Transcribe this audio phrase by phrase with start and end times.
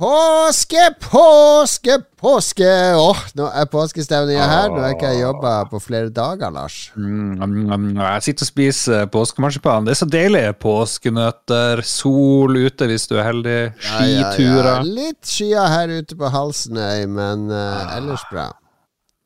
[0.00, 2.68] Påske, påske, påske!
[2.96, 4.70] Åh, nå er påskestemninga her.
[4.72, 6.76] Nå har ikke jeg jobba på flere dager, Lars.
[6.96, 9.84] Mm, jeg sitter og spiser påskemarsipan.
[9.84, 10.40] Det er så deilig.
[10.64, 14.70] Påskenøtter, sol ute hvis du er heldig, skiturer.
[14.70, 14.86] Ja, ja, ja.
[14.88, 18.46] Litt skyer her ute på Halsenøy, men uh, ellers bra.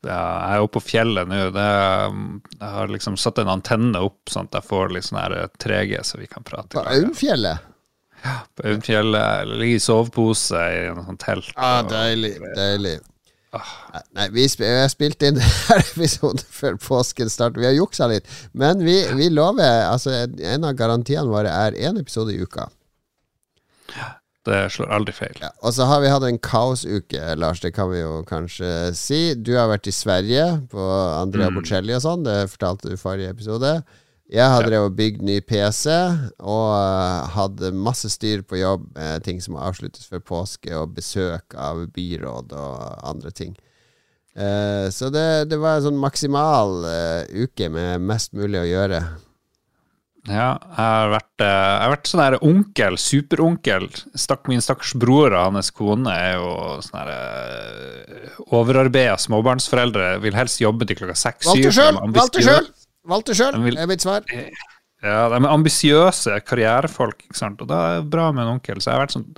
[0.02, 1.38] Ja, jeg er oppe på fjellet nå.
[1.54, 6.18] jeg har liksom satt en antenne opp, sånn at jeg får litt sånn 3G, så
[6.18, 6.74] vi kan prate.
[6.74, 7.70] På Aumfjellet?
[8.56, 11.50] På Audfjellet, ligge i sovepose i en sånn telt.
[11.56, 12.98] Ah, deilig, deilig.
[13.54, 14.00] Ah.
[14.16, 17.62] Nei, vi, sp spilt inn denne episoden før påsken starter.
[17.62, 18.28] Vi har juksa litt.
[18.52, 22.66] Men vi, vi lover Altså, en av garantiene våre er én episode i uka.
[24.44, 25.38] Det slår aldri feil.
[25.40, 27.62] Ja, og så har vi hatt en kaosuke, Lars.
[27.64, 29.20] Det kan vi jo kanskje si.
[29.40, 31.60] Du har vært i Sverige på Andrea mm.
[31.60, 32.26] Bocelli og sånn.
[32.26, 33.78] Det fortalte du i forrige episode.
[34.34, 35.92] Jeg har drevet og bygd ny PC
[36.42, 40.96] og uh, hadde masse styr på jobb med ting som må avsluttes før påske, og
[40.96, 43.52] besøk av byråd og andre ting.
[44.34, 49.04] Uh, så det, det, var en sånn maksimal uh, uke med mest mulig å gjøre.
[50.24, 53.90] Ja, jeg har vært, jeg har vært sånn her onkel, superonkel.
[54.18, 60.14] Stakk min stakkars bror og hans kone er jo sånn her overarbeida småbarnsforeldre.
[60.24, 61.68] Vil helst jobbe til klokka seks-syv.
[62.16, 62.72] Valgte sjøl!
[63.08, 64.24] Valgte sjøl, er mitt svar.
[65.04, 67.60] Ja, de er ambisiøse karrierefolk, ikke sant?
[67.60, 68.80] og da er det bra med en onkel.
[68.80, 69.32] Så jeg har vært sånn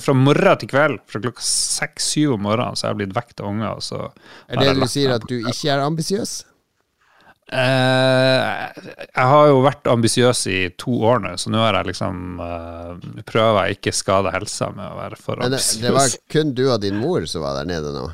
[0.00, 3.50] Fra morgen til kveld, fra klokka seks-syv om morgenen, så jeg har blitt vekt av
[3.50, 3.80] unger.
[3.84, 3.98] Så
[4.48, 6.38] er det du sier, at du ikke er ambisiøs?
[7.46, 8.72] Uh,
[9.06, 12.96] jeg har jo vært ambisiøs i to år nå, så nå har jeg liksom uh,
[13.28, 15.76] prøver jeg ikke skade helsa med å være for ambisiøs.
[15.76, 18.08] Men det, det var kun du og din mor som var der nede nå?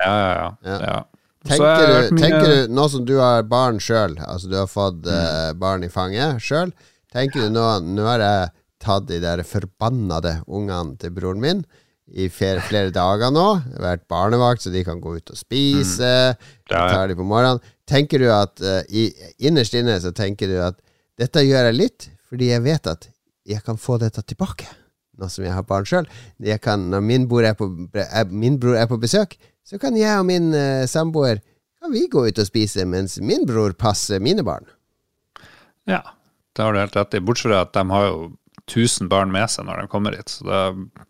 [0.00, 0.48] Ja, ja, ja.
[0.64, 0.80] ja.
[0.82, 0.98] ja.
[1.46, 5.52] Tenker du, tenker du, nå som du har barn sjøl, altså du har fått uh,
[5.58, 6.72] barn i fanget sjøl,
[7.12, 11.64] tenker du nå Nå har jeg tatt de der forbannede ungene til broren min
[12.06, 13.46] i flere, flere dager nå.
[13.82, 16.12] Vært barnevakt, så de kan gå ut og spise.
[16.36, 16.70] Mm.
[16.70, 17.62] Tar de på morgenen.
[17.88, 19.08] Tenker du at uh, i,
[19.42, 20.78] innerst inne så tenker du at
[21.18, 23.08] dette gjør jeg litt fordi jeg vet at
[23.46, 24.66] jeg kan få dette tilbake,
[25.16, 26.08] nå som jeg har barn sjøl.
[26.42, 27.68] Når min bror, er på,
[28.34, 31.42] min bror er på besøk, så kan jeg og min uh, samboer
[31.82, 34.66] kan vi gå ut og spise mens min bror passer mine barn.
[35.86, 36.02] Ja,
[36.56, 37.22] det har du helt rett i.
[37.22, 38.18] Bortsett fra at de har jo
[38.66, 40.62] 1000 barn med seg når de kommer hit, så det,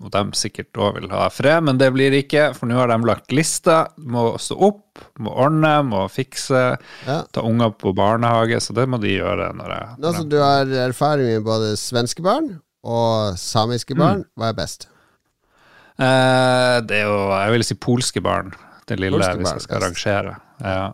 [0.05, 2.99] og de sikkert òg vil ha fred, men det blir ikke, for nå har de
[3.09, 3.79] lagt lista.
[3.97, 6.65] Må stå opp, må ordne, må fikse,
[7.07, 7.19] ja.
[7.33, 9.49] ta unger på barnehage, så det må de gjøre.
[9.57, 9.97] når jeg...
[10.05, 14.31] Nå som du har erfaring med både svenske barn og samiske barn, mm.
[14.37, 14.91] hva er best?
[15.97, 18.53] Eh, det er jo, jeg vil si polske barn.
[18.87, 20.37] Det lille polske hvis jeg skal arrangere.
[20.61, 20.87] Ja.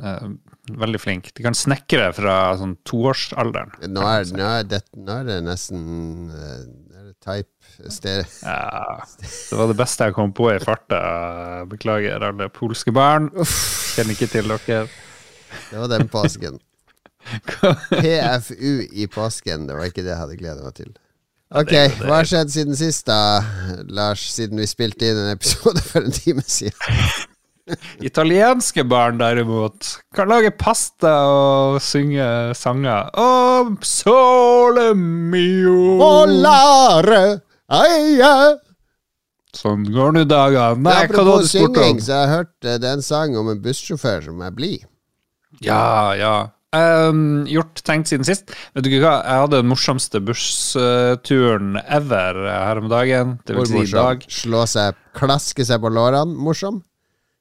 [0.00, 0.26] Eh,
[0.80, 1.32] veldig flink.
[1.36, 3.72] De kan snekre fra sånn toårsalderen.
[3.90, 5.82] Nå er, nå, er det, nå er det nesten
[6.30, 8.24] er det type sted.
[8.44, 11.00] Ja, det var det beste jeg kom på i farta.
[11.70, 13.30] Beklager, alle polske barn.
[13.40, 14.82] Kjenner ikke til dere.
[15.70, 16.60] Det var den påsken.
[18.00, 20.92] PFU i påsken, det var ikke det jeg hadde gleda meg til.
[21.50, 21.72] Ok,
[22.04, 23.42] hva har skjedd siden sist, da,
[23.90, 24.22] Lars?
[24.36, 26.78] Siden vi spilte inn en episode for en time siden?
[28.08, 32.24] Italienske barn, derimot, kan lage pasta og synge
[32.58, 33.10] sanger.
[33.18, 37.22] Om sole mio Volare
[37.70, 38.32] aia.
[39.54, 40.78] Sånn går nå dagene.
[40.86, 41.98] Nei, hva da du spurte om?
[41.98, 44.86] Så jeg har hørt det er en sang om en bussjåfør som er blid.
[45.66, 46.34] Ja, ja.
[46.70, 48.52] Um, gjort tenkt siden sist.
[48.76, 53.40] Vet du hva, Jeg hadde den morsomste bussturen ever her om dagen.
[53.46, 54.22] Det vil si i dag.
[54.30, 56.30] Slå seg, klaske seg på lårene.
[56.38, 56.84] Morsom?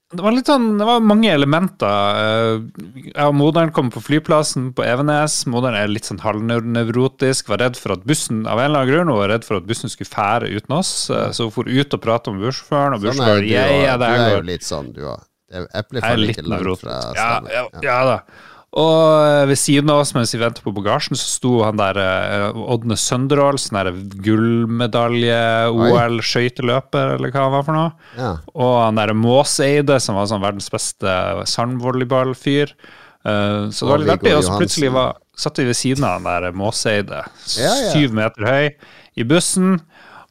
[0.10, 2.64] Det var litt sånn, det var mange elementer.
[2.98, 5.44] Jeg og moderen kom på flyplassen på Evenes.
[5.46, 7.52] Moderen er litt sånn halvnevrotisk.
[7.54, 9.94] Var redd for at bussen av en eller annen grunn, var redd for at bussen
[9.94, 10.96] skulle fære uten oss.
[11.14, 12.98] Så hun for ut og prate med bussjåføren.
[12.98, 15.22] Og bussjåføren sånn er, du, ja, du er jo litt sånn, du òg.
[15.78, 17.54] Eplefall ikke langt fra stammen.
[17.54, 18.48] Ja, ja, ja, da.
[18.78, 21.98] Og eh, ved siden av oss mens vi ventet på bagasjen, så sto han der
[21.98, 23.90] uh, Ådne Sønderål, sånn der
[24.28, 27.92] gullmedalje-OL-skøyteløper, eller hva han var for noe.
[28.20, 28.32] Ja.
[28.54, 31.10] Og han der Måseide, som var sånn verdens beste
[31.50, 32.70] sandvolleyballfyr.
[33.26, 34.38] Uh, så det var litt artig.
[34.38, 37.26] Og så plutselig var, satt vi ved siden av han der Måseide,
[37.58, 37.90] ja, ja.
[37.96, 38.66] syv meter høy,
[39.18, 39.82] i bussen.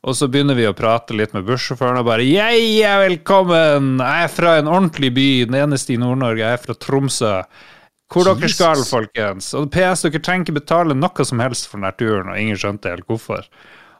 [0.07, 3.99] Og så begynner vi å prate litt med bussjåføren og bare Jeg er velkommen!
[3.99, 6.39] Jeg er fra en ordentlig by, den eneste i Nord-Norge.
[6.45, 7.43] Jeg er fra Tromsø.
[8.09, 8.41] Hvor Jesus.
[8.41, 9.51] dere skal, folkens.
[9.59, 12.93] Og PS, dere trenger ikke betale noe som helst for denne turen, og ingen skjønte
[12.93, 13.49] helt hvorfor.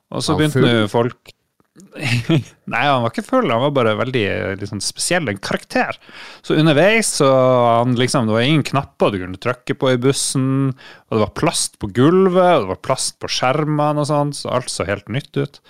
[0.09, 1.35] Og så begynte nå folk
[2.73, 4.25] Nei, han var ikke full, han var bare veldig
[4.61, 5.29] liksom, spesiell.
[5.31, 5.99] En karakter.
[6.45, 10.75] Så underveis så han liksom, Det var ingen knapper du kunne trykke på i bussen.
[11.09, 14.53] Og det var plast på gulvet, og det var plast på skjermene og sånn, så
[14.59, 15.63] alt så helt nytt ut.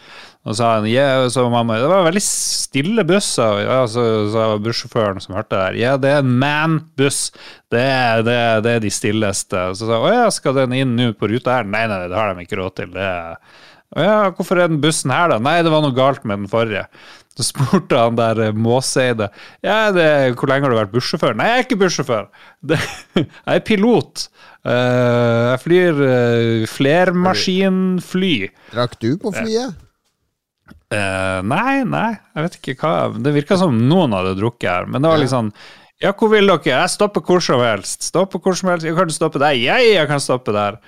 [0.49, 4.03] Og så sa han yeah, så mamma, Det var veldig stille buss, ja, så
[4.33, 7.29] sa bussjåføren som hørte der, ja, det er en man-buss.
[7.69, 7.85] Det,
[8.25, 9.67] det, det, er de stilleste.
[9.77, 11.69] Så sa å ja, skal den inn nå på ruta her?
[11.69, 12.95] Nei, nei, det har de ikke råd til.
[12.97, 13.67] det er
[13.97, 15.39] ja, hvorfor er den bussen her, da?
[15.41, 16.85] Nei, det var noe galt med den forrige.
[17.39, 19.29] Så spurte han der eh, Måseide
[19.63, 20.09] ja, det,
[20.39, 21.37] hvor lenge har du vært bussjåfør.
[21.39, 22.29] Nei, jeg er ikke bussjåfør.
[22.75, 24.27] jeg er pilot.
[24.67, 28.33] Uh, jeg flyr uh, flermaskinfly.
[28.75, 29.85] Drakk du på flyet?
[30.89, 35.05] Uh, nei, nei, jeg vet ikke hva Det virka som noen hadde drukket her, men
[35.05, 35.51] det var sånn
[36.01, 36.63] Ja, hvor vil dere?
[36.65, 38.07] Jeg stopper hvor som helst.
[38.09, 38.87] Stopper hvor som helst.
[38.89, 39.57] Jeg kan stoppe der.
[39.59, 40.79] Jeg, jeg kan stoppe der.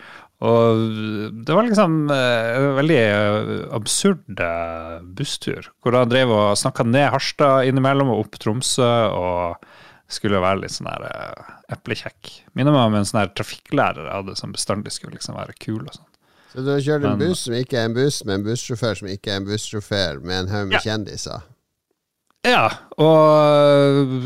[0.40, 6.56] Og det var liksom eh, en veldig eh, absurd eh, busstur, hvor han drev og
[6.56, 9.66] snakka ned Harstad innimellom og opp Tromsø, og
[10.10, 11.04] skulle være litt sånn her
[11.70, 12.30] eplekjekk.
[12.58, 15.84] Minner meg om en sånn her trafikklærer jeg hadde som bestandig skulle liksom være kul
[15.84, 16.08] og sånn.
[16.50, 19.10] Så du har kjørt en buss som ikke er en buss, med en bussjåfør som
[19.12, 20.82] ikke er en bussjåfør, med en haug med ja.
[20.88, 21.44] kjendiser?
[22.48, 22.64] Ja,
[22.98, 24.16] og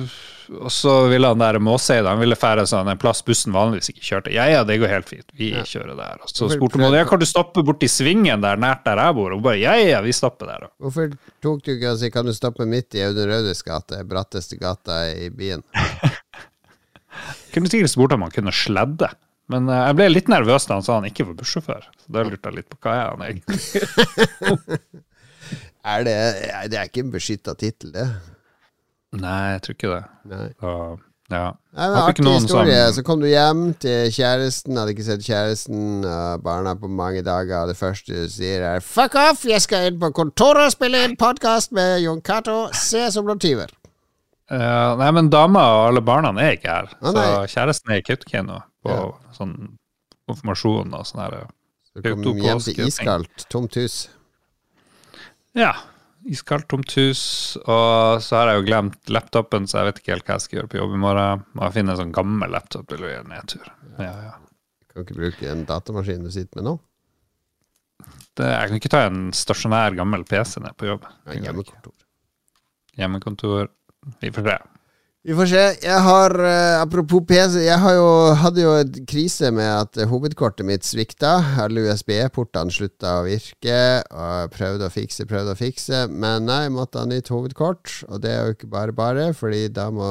[0.53, 4.05] og så ville han der Måseid han ville fære sånn en plass bussen vanligvis ikke
[4.05, 4.33] kjørte.
[4.35, 5.65] Ja, ja, det går helt fint, vi ja.
[5.69, 6.21] kjører der.
[6.25, 9.37] Og så spurte hun ja, kan du stoppe borti svingen der nært der jeg bor.
[9.37, 10.69] Og bare ja, ja, vi stopper der.
[10.83, 11.15] Hvorfor
[11.45, 15.05] tok du ikke og si kan du stoppe midt i Audun Raudes gate, bratteste gata
[15.13, 15.65] i byen?
[17.55, 19.11] kunne sikkert spurt om han kunne sledde.
[19.53, 21.89] Men uh, jeg ble litt nervøs da han sa han ikke var bussjåfør.
[22.05, 23.61] Så da lurte jeg litt på hva er han egentlig.
[25.95, 26.17] er det,
[26.73, 28.09] det er ikke en beskytta tittel, det.
[29.21, 30.05] Nei, jeg tror ikke det.
[30.31, 30.47] Nei.
[30.61, 30.73] Så,
[31.33, 31.45] ja.
[31.75, 32.81] Nei, men Artig historie.
[32.87, 32.97] Som...
[32.97, 37.63] Så kom du hjem til kjæresten, hadde ikke sett kjæresten og barna på mange dager,
[37.63, 41.05] og det første du sier er 'fuck off, jeg skal inn på kontoret og spille
[41.05, 43.73] en podkast med Jon Cato', se som blant tyver'.
[44.53, 48.05] Uh, nei, men dama og alle barna er ikke her, ah, så kjæresten er i
[48.05, 49.07] Kautokeino på ja.
[49.33, 49.55] sånn
[50.29, 51.49] konfirmasjon og sånn her.
[51.97, 54.09] Du kom hjem til iskaldt, tomt hus?
[55.57, 55.73] Ja
[56.31, 57.23] iskaldt, tomt hus.
[57.65, 60.59] Og så har jeg jo glemt laptopen, så jeg vet ikke helt hva jeg skal
[60.61, 61.45] gjøre på jobb i morgen.
[61.55, 63.71] Må jeg finne en sånn gammel laptop eller en nedtur.
[63.99, 64.35] Ja, ja.
[64.93, 66.77] Kan ikke bruke en datamaskin du sitter med nå?
[68.35, 71.07] Det, jeg kan ikke ta en stasjonær, gammel PC ned på jobb.
[71.27, 71.95] Ja, hjemmekontor.
[72.99, 73.71] Hjemmekontor.
[74.21, 74.57] Vi får se.
[75.25, 75.61] Vi får se.
[75.81, 80.85] Jeg har, uh, apropos PC, jeg jo, hadde jo et krise med at hovedkortet mitt
[80.85, 81.39] svikta.
[81.65, 83.79] Alle USB-portene slutta å virke.
[84.13, 86.03] Og prøvde å fikse, prøvde å fikse.
[86.13, 88.03] Men nei, måtte ha nytt hovedkort.
[88.11, 90.11] Og det er jo ikke bare bare, fordi da må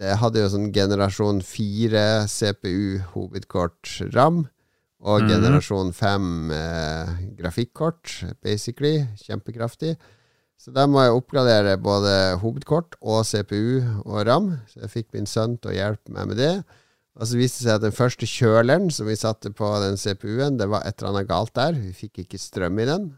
[0.00, 4.44] Jeg hadde jo sånn generasjon 4 CPU-hovedkort RAM.
[5.00, 5.28] Og mm.
[5.34, 7.12] generasjon 5 eh,
[7.42, 8.14] grafikkort,
[8.46, 9.08] basically.
[9.26, 9.96] Kjempekraftig.
[10.60, 12.12] Så da må jeg oppgradere både
[12.42, 14.50] hovedkort og CPU og RAM.
[14.68, 16.52] Så jeg fikk min sønn til å hjelpe meg med det.
[17.16, 20.58] Og så viste det seg at den første kjøleren som vi satte på den CPU-en,
[20.60, 21.80] det var et eller annet galt der.
[21.80, 23.08] Vi fikk ikke strøm i den.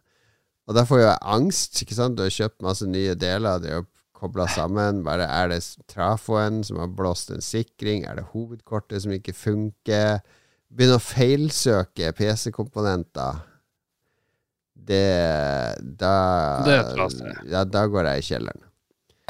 [0.70, 1.82] Og da får jeg angst.
[1.82, 2.16] ikke sant?
[2.16, 5.02] Du har kjøpt masse nye deler, det er kobla sammen.
[5.02, 8.06] Bare Er det trafoen som har blåst en sikring?
[8.06, 10.22] Er det hovedkortet som ikke funker?
[10.70, 13.42] Begynner å feilsøke PC-komponenter
[14.88, 15.06] det
[16.00, 16.16] Da,
[16.66, 16.76] det
[17.50, 18.68] ja, da går jeg i kjelleren.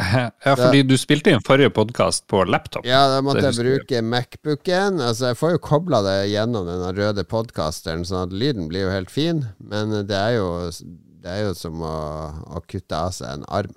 [0.42, 2.86] Ja, fordi da, du spilte inn forrige podkast på laptop.
[2.88, 5.00] Ja, da måtte jeg bruke Macbooken.
[5.04, 8.94] Altså, jeg får jo kobla det gjennom den røde podkasteren, sånn at lyden blir jo
[8.94, 9.44] helt fin.
[9.60, 10.48] Men det er jo,
[11.22, 11.94] det er jo som å,
[12.56, 13.76] å, kutte av seg en arm.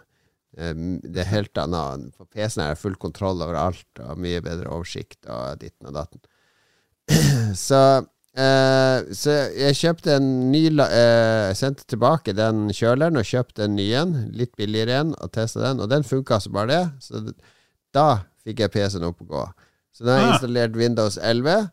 [0.56, 2.10] Det er helt annet.
[2.16, 6.00] På PC-en er det full kontroll over alt, og mye bedre oversikt og ditten og
[6.00, 6.24] datten.
[7.68, 7.82] Så
[8.36, 13.86] Uh, så jeg kjøpte en ny uh, Sendte tilbake den kjøleren og kjøpte en ny
[13.96, 15.80] en, litt billigere en, og testa den.
[15.80, 16.82] Og den funka så bare det.
[17.06, 17.22] Så
[17.96, 18.10] da
[18.44, 19.46] fikk jeg PC-en opp og gå.
[19.96, 20.36] Så da har jeg ah.
[20.36, 21.70] installert Windows 11.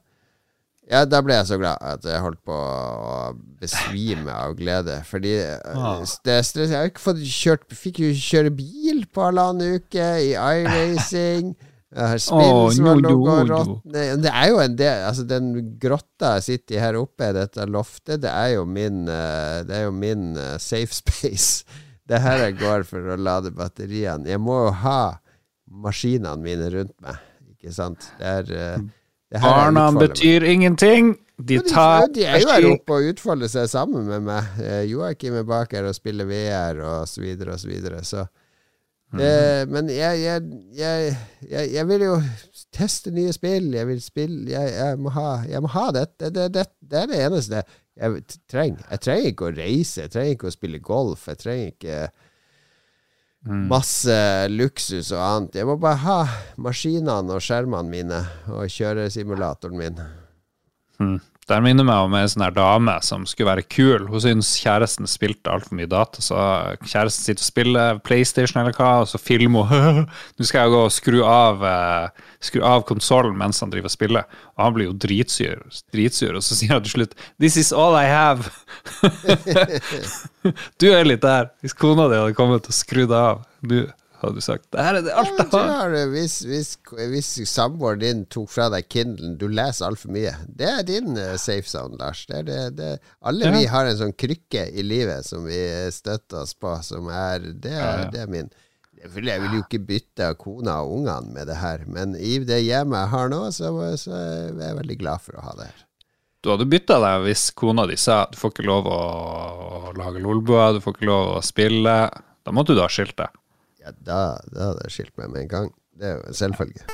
[0.92, 5.00] Ja, da ble jeg så glad at jeg holdt på å besvime av glede.
[5.08, 6.70] Fordi uh, det er stress.
[6.70, 11.56] Jeg har ikke fått kjørt Fikk jo kjøre bil på halvannen uke i iRacing.
[11.92, 15.24] Jeg har spill oh, som har ligget og råtnet Det er jo en del Altså,
[15.28, 15.48] den
[15.80, 19.84] grotta jeg sitter i her oppe, dette loftet, det er jo min eh, Det er
[19.84, 21.66] jo min uh, safe space.
[22.08, 24.30] Det er her jeg går for å lade batteriene.
[24.30, 25.02] Jeg må jo ha
[25.82, 27.20] maskinene mine rundt meg,
[27.54, 28.08] ikke sant?
[28.18, 28.88] Det er uh,
[29.42, 31.14] Barna betyr ingenting.
[31.42, 34.60] De tar De, de er jo her oppe og utfolder seg sammen med meg.
[34.90, 38.02] Joakim er bak her og spiller VR og så videre og så videre.
[38.04, 38.26] Så
[39.12, 39.68] Mm.
[39.68, 40.42] men jeg, jeg,
[40.72, 41.16] jeg,
[41.74, 42.14] jeg, vil jo
[42.72, 43.66] teste nye spill.
[43.76, 46.06] Jeg vil spille Jeg, må ha, må ha det.
[46.16, 46.66] Det, det.
[46.80, 47.62] det, er det eneste.
[47.96, 51.74] jeg trenger, jeg trenger ikke å reise, jeg trenger ikke å spille golf, jeg trenger
[51.74, 51.98] ikke
[53.44, 53.66] mm.
[53.68, 54.16] masse
[54.48, 55.60] luksus og annet.
[55.60, 56.18] Jeg må bare ha
[56.56, 60.00] maskinene og skjermene mine og kjøresimulatoren min.
[61.02, 61.18] Mm.
[61.50, 64.04] Det minner meg om ei sånn her dame som skulle være kul.
[64.06, 66.38] Hun syntes kjæresten spilte altfor mye data, så
[66.86, 70.04] kjæresten sitter og spiller PlayStation eller hva, og så filmer hun
[70.38, 73.94] Nå skal jeg gå og skru av uh, Skru av konsollen mens han driver og
[73.94, 74.38] spiller.
[74.54, 77.98] Og han blir jo dritsur, dritsur og så sier han til slutt This is all
[77.98, 78.46] I have.
[80.80, 81.50] du er litt der.
[81.62, 83.82] Hvis kona di hadde kommet og skrudd av du
[84.22, 84.66] hadde du sagt.
[84.74, 85.94] Det her er det alt jeg har.
[86.12, 86.72] Hvis, hvis,
[87.12, 90.34] hvis samboeren din tok fra deg Kindlen, du leser altfor mye.
[90.46, 92.24] Det er din uh, safe zone, Lars.
[92.30, 92.92] Det det, det.
[93.20, 93.54] Alle ja.
[93.56, 95.60] vi har en sånn krykke i livet som vi
[95.94, 98.10] støtter oss på, som er Det, ja, ja.
[98.12, 98.52] det er min.
[99.02, 103.00] Jeg vil, jo ikke bytte kona og ungene med det her, men i det hjemmet
[103.00, 105.80] jeg har nå, så, så er jeg veldig glad for å ha det her.
[106.42, 109.00] Du hadde bytta deg hvis kona di sa du får ikke lov å
[109.98, 111.96] lage lolbua, du får ikke lov å spille.
[112.42, 113.30] Da måtte du ha skilt deg.
[113.82, 114.18] Ja, da,
[114.54, 115.72] da hadde jeg skilt meg med en gang.
[115.98, 116.86] Det er jo en selvfølge.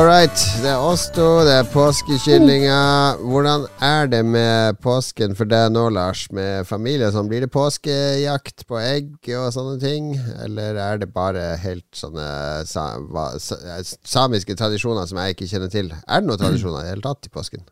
[0.00, 0.42] All right.
[0.62, 3.18] Det er oss to, det er påskekyllinger.
[3.20, 6.22] Hvordan er det med påsken for deg nå, Lars?
[6.32, 10.14] Med familie sånn, Blir det påskejakt på egg og sånne ting?
[10.40, 12.24] Eller er det bare helt sånne
[12.64, 15.92] samiske tradisjoner som jeg ikke kjenner til?
[15.92, 17.66] Er det noen tradisjoner i det hele tatt i påsken?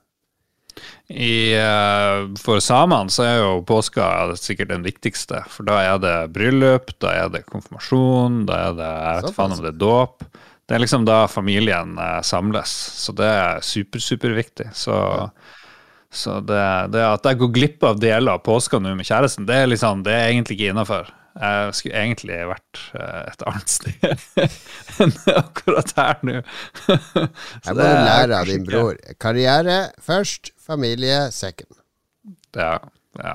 [1.08, 5.40] I, uh, for samene så er jo påska sikkert den viktigste.
[5.48, 9.56] For da er det bryllup, da er det konfirmasjon, da er det jeg vet faen
[9.56, 10.28] om det er dåp.
[10.68, 14.66] Det er liksom da familien eh, samles, så det er super, superviktig.
[14.76, 14.96] Så,
[16.12, 19.62] så det, det, at jeg går glipp av deler av påska nå med kjæresten, det
[19.62, 21.08] er, liksom, det er egentlig ikke innafor.
[21.38, 24.22] Jeg skulle egentlig vært eh, et annet sted
[25.04, 26.36] enn akkurat her nå.
[26.92, 28.98] jeg må lære av din bror.
[29.22, 31.78] Karriere først, familie second.
[32.58, 32.76] Ja.
[33.18, 33.34] Ja.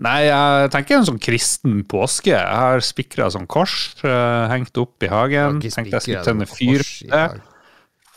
[0.00, 2.32] Nei, jeg tenker en sånn kristen påske.
[2.32, 5.60] Jeg har spikra sånn kors uh, hengt opp i hagen.
[5.60, 6.84] Tenkte jeg skulle tenne fyr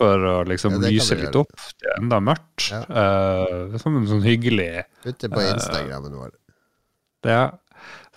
[0.02, 1.54] for å liksom ja, lyse litt opp.
[1.78, 2.72] Det er enda mørkt.
[2.72, 2.82] Ja.
[2.88, 6.34] Uh, som en sånn hyggelig Ute på uh, Instagrammen vår.
[7.28, 7.44] Ja.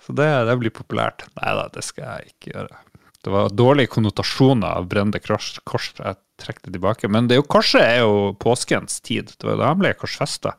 [0.05, 1.27] Så det, det blir populært.
[1.41, 2.81] Nei da, det skal jeg ikke gjøre.
[3.25, 5.55] Det var dårlige konnotasjoner av brente kors.
[5.65, 5.91] kors.
[5.97, 7.09] Jeg trekker det tilbake.
[7.09, 9.33] Men det er jo, korset er jo påskens tid.
[9.33, 10.53] Det var da han ble korsfesta.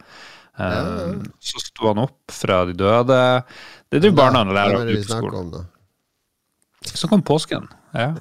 [0.57, 3.19] Um, så sto han opp fra de døde.
[3.93, 5.53] Det driver barna og lærer på skolen.
[6.87, 7.69] Så kom påsken.
[7.97, 8.15] ja.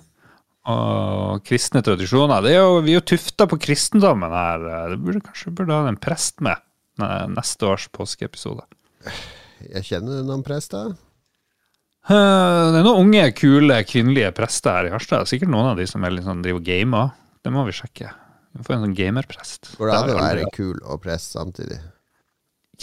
[0.65, 2.41] Og kristne tradisjoner.
[2.41, 4.63] Det er jo, vi er jo tufta på kristendommen her.
[4.89, 6.57] Det burde kanskje burde ha en prest med
[7.35, 8.65] neste års påskeepisode.
[9.61, 10.95] Jeg kjenner noen prester.
[12.09, 15.29] Det er noen unge, kule kvinnelige prester her i Harstad.
[15.29, 17.13] Sikkert noen av de som er sånn, driver og gamer.
[17.45, 18.09] Det må vi sjekke.
[18.57, 19.75] Vi får en sånn gamerprest.
[19.77, 21.77] Går det an å være kul og prest samtidig?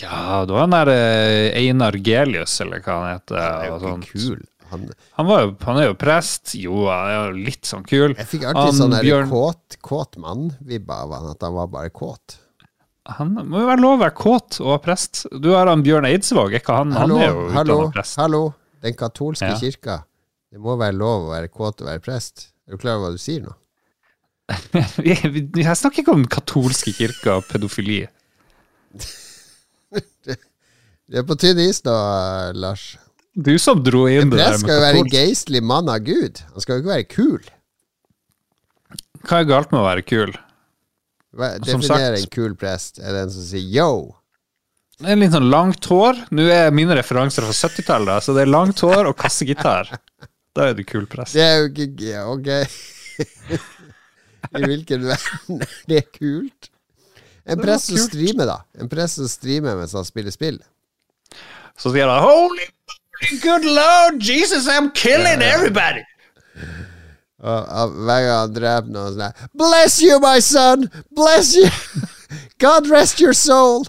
[0.00, 3.38] Ja, det var han der eh, Einar Gelius, eller hva han heter.
[3.38, 4.40] Han er jo ikke kul.
[4.72, 4.87] Han,
[5.18, 6.54] han, jo, han, er jo prest.
[6.56, 8.14] Jo, han er jo litt sånn kul.
[8.16, 9.28] Jeg fikk alltid han, sånn Bjørn...
[9.32, 12.38] kåt, kåt mann-vibba av han, at han var bare kåt.
[13.18, 15.25] Han må jo være lov å være kåt og prest.
[15.42, 16.94] Du har han Bjørn Eidsvåg, ikke han?
[16.96, 18.16] Hallo, han er jo hallo, prest.
[18.22, 18.42] Hallo,
[18.84, 19.58] den katolske ja.
[19.61, 19.99] kirka.
[20.52, 22.49] Det må være lov å være kåt og være prest.
[22.68, 23.56] Er du klar over hva du sier nå?
[25.02, 28.04] jeg snakker ikke om katolske kirker og pedofili.
[31.12, 31.92] Du er på tynn is nå,
[32.56, 32.94] Lars.
[33.32, 36.00] Du som dro inn det der En prest skal jo være en geistlig mann av
[36.06, 36.40] Gud.
[36.54, 37.50] Han skal jo ikke være kul.
[39.22, 40.32] Hva er galt med å være kul?
[41.37, 43.00] Hva, definer en kul prest.
[43.00, 43.92] Er det en som sier yo?
[45.02, 46.25] Er litt sånn langt hår.
[46.32, 49.92] Nå er mine referanser fra 70-tallet, så det er langt hår og kassegitar.
[50.52, 51.37] Da er du kul prest.
[51.37, 52.50] Det er jo ikke Ok.
[54.58, 56.72] I hvilken verden er det kult?
[57.44, 58.61] En prest som streamer, da.
[58.78, 60.61] En prest som streamer mens han spiller spill.
[61.78, 62.68] Så sier han Holy,
[63.42, 66.04] good lord Jesus, I'm killing everybody!
[67.42, 70.87] Og, hver gang han dreper noen sånn Bless you, my son!
[71.16, 71.66] Bless you!
[72.62, 73.88] God rest your soul!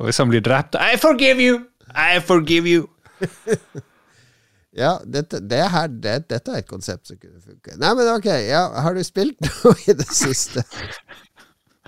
[0.00, 1.60] Og hvis han blir drept I forgive you!
[1.92, 2.88] I forgive you!
[4.82, 7.76] ja, dette, det her, det, dette er et konsept som kunne funke.
[7.76, 10.64] Nei, men ok, ja, har du spilt noe i det siste?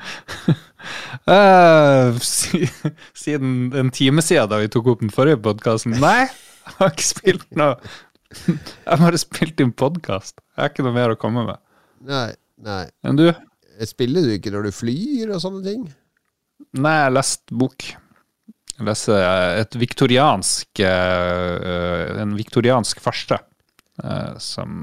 [1.22, 2.16] Uh,
[3.14, 5.94] siden en time siden da vi tok opp den forrige podkasten.
[6.02, 7.76] Nei, jeg har ikke spilt noe.
[8.48, 10.38] Jeg har bare spilt inn podkast.
[10.56, 11.60] Jeg har ikke noe mer å komme med.
[12.08, 12.30] Nei,
[12.64, 12.86] nei.
[13.04, 13.26] Enn du?
[13.86, 15.82] Spiller du ikke når du flyr og sånne ting?
[16.72, 17.84] Nei, jeg har lest bok.
[18.72, 19.20] Jeg leser
[19.60, 23.36] et viktoriansk En viktoriansk farse
[24.40, 24.78] som,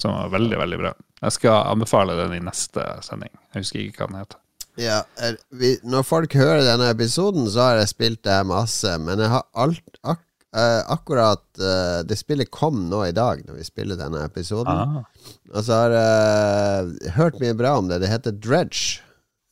[0.00, 0.94] som var veldig, veldig bra.
[1.24, 3.32] Jeg skal anbefale den i neste sending.
[3.54, 4.40] Jeg husker ikke hva den heter.
[4.80, 8.90] Ja, er, vi, Når folk hører denne episoden, så har jeg spilt det masse.
[9.00, 10.22] Men jeg har alt, ak,
[10.56, 14.74] uh, akkurat uh, Det spillet kom nå i dag, når vi spiller denne episoden.
[14.74, 15.32] Ah.
[15.54, 18.02] Og så har jeg uh, hørt mye bra om det.
[18.02, 19.00] Det heter Dredge.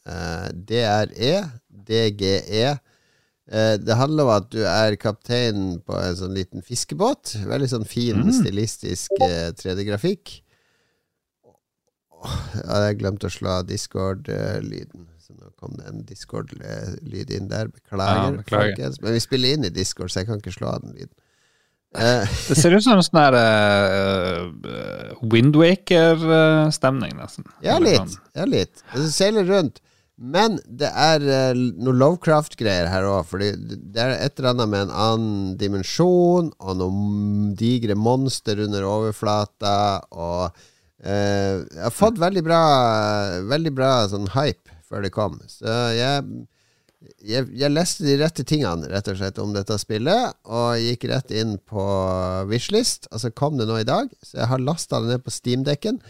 [0.02, 1.34] D-r-e,
[1.86, 2.70] D-g-e.
[3.86, 7.36] Det handler om at du er kaptein på en sånn liten fiskebåt.
[7.46, 8.32] Veldig sånn fin, mm.
[8.40, 9.14] stilistisk
[9.60, 10.40] 3D-grafikk.
[12.22, 15.08] Jeg glemte å slå av Discord-lyden.
[15.22, 17.70] Så nå kom det en Discord-lyd inn der.
[17.72, 18.96] Beklager, ja, beklager.
[19.02, 21.14] Men vi spiller inn i Discord, så jeg kan ikke slå av den lyden.
[22.48, 27.44] Det ser ut som en sånn her uh, Windwaker-stemning, nesten.
[27.64, 28.14] Ja, litt.
[28.32, 28.80] Ja, litt.
[28.94, 29.82] Det seiler rundt.
[30.16, 33.26] Men det er uh, noe Lovecraft-greier her òg.
[33.28, 38.88] Fordi det er et eller annet med en annen dimensjon, og noen digre monster under
[38.88, 39.76] overflata,
[40.16, 40.64] og
[41.02, 42.58] Uh, jeg har fått veldig bra
[43.50, 45.38] Veldig bra sånn hype før det kom.
[45.48, 46.24] Så jeg,
[47.24, 51.32] jeg, jeg, leste de rette tingene rett og slett om dette spillet, og gikk rett
[51.32, 51.86] inn på
[52.50, 53.08] Wishlist.
[53.10, 56.02] Og så kom det nå i dag, så jeg har lasta det ned på Steamdekken.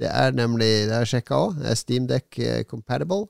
[0.00, 3.26] Det er nemlig, det har jeg sjekka òg, det Steamdeck eh, compatible.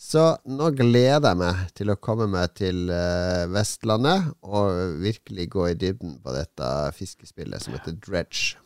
[0.00, 5.66] Så nå gleder jeg meg til å komme meg til uh, Vestlandet og virkelig gå
[5.68, 8.56] i dybden på dette fiskespillet som heter Dredge.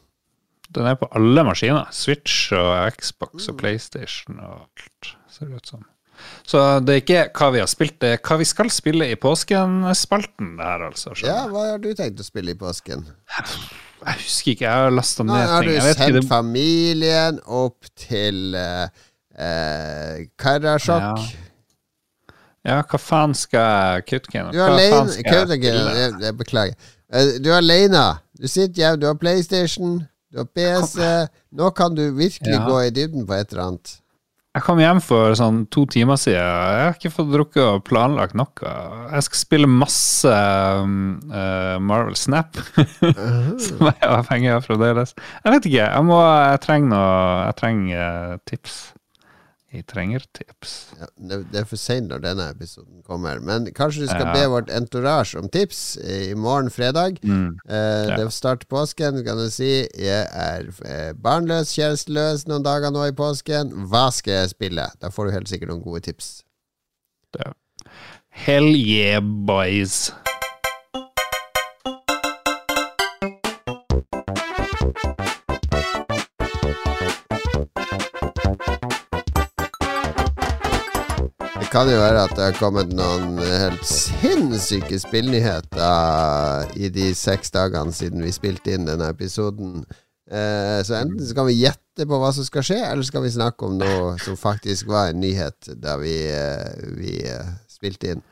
[0.74, 1.90] Den er på alle maskiner.
[1.94, 5.84] Switch og Xbox og PlayStation og alt, ser det ut som.
[6.46, 9.16] Så det er ikke hva vi har spilt, det er hva vi skal spille i
[9.20, 10.54] påsken-spalten.
[10.58, 11.14] det her altså.
[11.24, 13.06] Ja, Hva har du tenkt å spille i påsken?
[14.04, 15.52] Jeg husker ikke, jeg har lasta ned ting.
[15.54, 18.86] Har du sendt familien opp til uh,
[19.40, 21.06] uh, Karasjok?
[21.08, 22.34] Ja.
[22.68, 22.80] ja.
[22.82, 26.76] hva faen skal Kautokeino Du er alene jeg, Beklager.
[27.08, 28.04] Uh, du er aleine.
[28.36, 30.02] Du sitter hjemme, du har PlayStation.
[30.34, 30.98] Du har PC.
[31.54, 32.64] Nå kan du virkelig ja.
[32.66, 34.00] gå i dybden på et eller annet.
[34.54, 36.42] Jeg kom hjem for sånn to timer siden.
[36.42, 38.74] Jeg har ikke fått drukket og planlagt noe.
[39.10, 42.58] Jeg skal spille masse um, uh, Marvel Snap,
[43.64, 45.14] som jeg er avhengig av fremdeles.
[45.42, 45.86] Jeg vet ikke.
[45.86, 47.08] Jeg, må, jeg trenger noe
[47.48, 48.78] Jeg trenger uh, tips.
[49.74, 50.72] Jeg trenger tips.
[51.00, 53.40] Ja, det, det, er for seint når denne episoden kommer.
[53.42, 54.34] Men kanskje du skal ja.
[54.36, 57.18] be vårt entourage om tips i morgen fredag.
[57.26, 57.56] Mm.
[57.66, 58.20] Eh, ja.
[58.20, 59.72] Det starter påsken, kan du si.
[59.98, 63.74] Jeg er eh, barnløs, kjæresteløs noen dager nå i påsken.
[63.90, 64.86] Hva skal jeg spille?
[65.02, 66.36] Da får du helt sikkert noen gode tips.
[67.40, 67.50] Ja.
[68.46, 70.12] Hell yeah, boys.
[81.74, 87.90] Kan jo være at det har kommet noen helt sinnssyke spillnyheter i de seks dagene
[87.94, 89.82] siden vi spilte inn denne episoden.
[90.30, 93.26] Eh, så enten så kan vi gjette på hva som skal skje, eller så skal
[93.26, 98.14] vi snakke om noe som faktisk var en nyhet da vi, eh, vi eh, spilte
[98.14, 98.22] inn.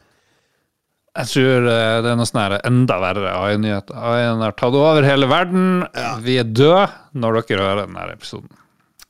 [1.19, 3.99] Jeg tror det er noe sånn enda verre AI-nyheter.
[3.99, 5.83] AI-en har tatt over hele verden.
[5.99, 6.15] Ja.
[6.23, 6.87] Vi er døde
[7.19, 8.55] når dere hører denne episoden.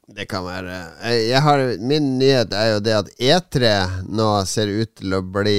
[0.07, 0.79] Det kan være.
[1.15, 3.69] Jeg har, min nyhet er jo det at E3
[4.11, 5.55] nå ser ut til å bli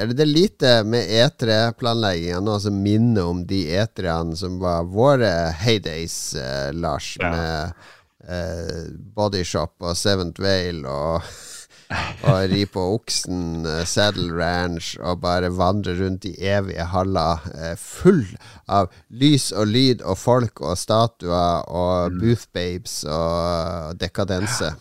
[0.00, 5.30] Eller det er lite med E3-planlegginga nå som minner om de E3-ene som var våre
[5.60, 7.30] heydays, eh, Lars, ja.
[7.30, 11.28] med eh, Bodyshop og Seventh Vale og
[12.26, 17.74] og ri på oksen, uh, Saddle Ranch, og bare vandre rundt i evige haller uh,
[17.78, 18.24] full
[18.66, 24.74] av lys og lyd og folk og statuer og boothbabes og dekadense.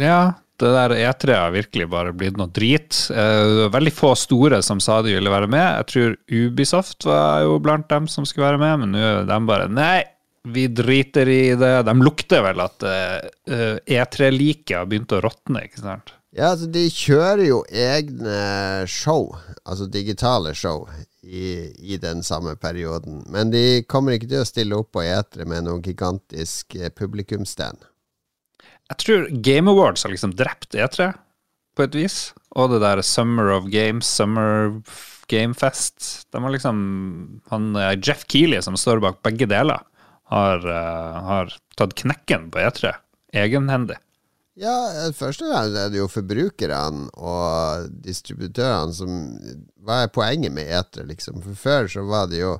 [0.00, 2.94] Ja, det der E3 har virkelig bare blitt noe drit.
[3.10, 5.66] Uh, veldig få store som sa de ville være med.
[5.80, 9.40] Jeg tror Ubisoft var jo blant dem som skulle være med, men nå er de
[9.48, 10.02] bare Nei,
[10.42, 11.82] vi driter i det.
[11.82, 16.14] De lukter vel at uh, eh, E3-liket har begynt å råtne, ikke sant?
[16.32, 19.34] Ja, altså de kjører jo egne show,
[19.68, 20.86] altså digitale show,
[21.22, 23.20] i, i, den samme perioden.
[23.30, 27.84] Men de kommer ikke til å stille opp på E3 med noen gigantisk eh, publikumsstand.
[28.90, 31.12] Jeg tror Game Awards har liksom drept E3,
[31.76, 32.16] på et vis.
[32.58, 34.74] Og det der Summer of Games, Summer
[35.30, 36.26] Gamefest.
[36.32, 36.80] De har liksom
[37.52, 37.70] han,
[38.02, 39.80] Jeff Keeley som står bak begge deler
[40.32, 42.94] har, uh, har tatt knekken på E3
[43.32, 43.98] egenhendig.
[44.60, 44.74] Ja,
[45.16, 49.14] først og fremst er det jo forbrukerne og distributørene som
[49.80, 51.40] Hva er poenget med etere, liksom?
[51.40, 52.52] For før så var det jo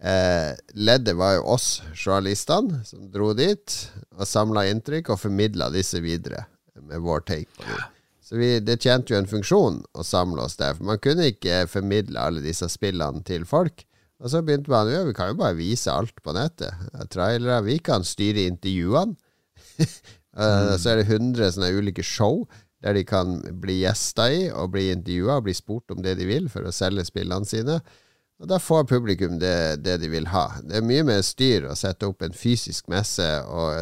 [0.00, 3.76] eh, Leddet var jo oss journalistene som dro dit
[4.16, 6.46] og samla inntrykk og formidla disse videre
[6.80, 7.84] med vår take på det.
[8.24, 10.74] Så vi, det tjente jo en funksjon å samle oss der.
[10.76, 13.84] For man kunne ikke formidle alle disse spillene til folk.
[14.18, 16.74] Og så begynte man jo, vi kan jo bare vise alt på nettet.
[17.12, 17.60] Trailere.
[17.66, 19.14] Vi kan styre intervjuene.
[19.78, 22.42] uh, så er det 100 sånne ulike show
[22.82, 26.28] der de kan bli gjester i og bli intervjua og bli spurt om det de
[26.28, 27.80] vil for å selge spillene sine.
[28.38, 30.46] Og Da får publikum det, det, de vil ha.
[30.62, 33.26] Det er mye mer styr å sette opp en fysisk messe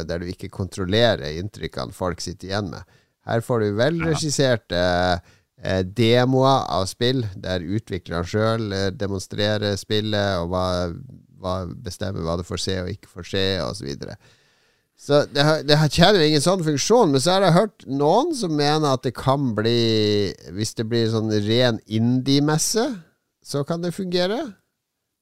[0.09, 2.97] der du ikke kontrollerer inntrykkene folk sitter igjen med.
[3.27, 10.51] Her får du velregisserte eh, demoer av spill, der utvikleren sjøl eh, demonstrerer spillet og
[10.51, 10.65] hva,
[11.41, 13.89] hva bestemmer hva du får se og ikke får se, osv.
[13.97, 14.19] Så,
[15.07, 17.15] så det, det tjener ingen sånn funksjon.
[17.15, 21.09] Men så har jeg hørt noen som mener at det kan bli Hvis det blir
[21.13, 22.87] sånn ren indie-messe
[23.47, 24.41] så kan det fungere.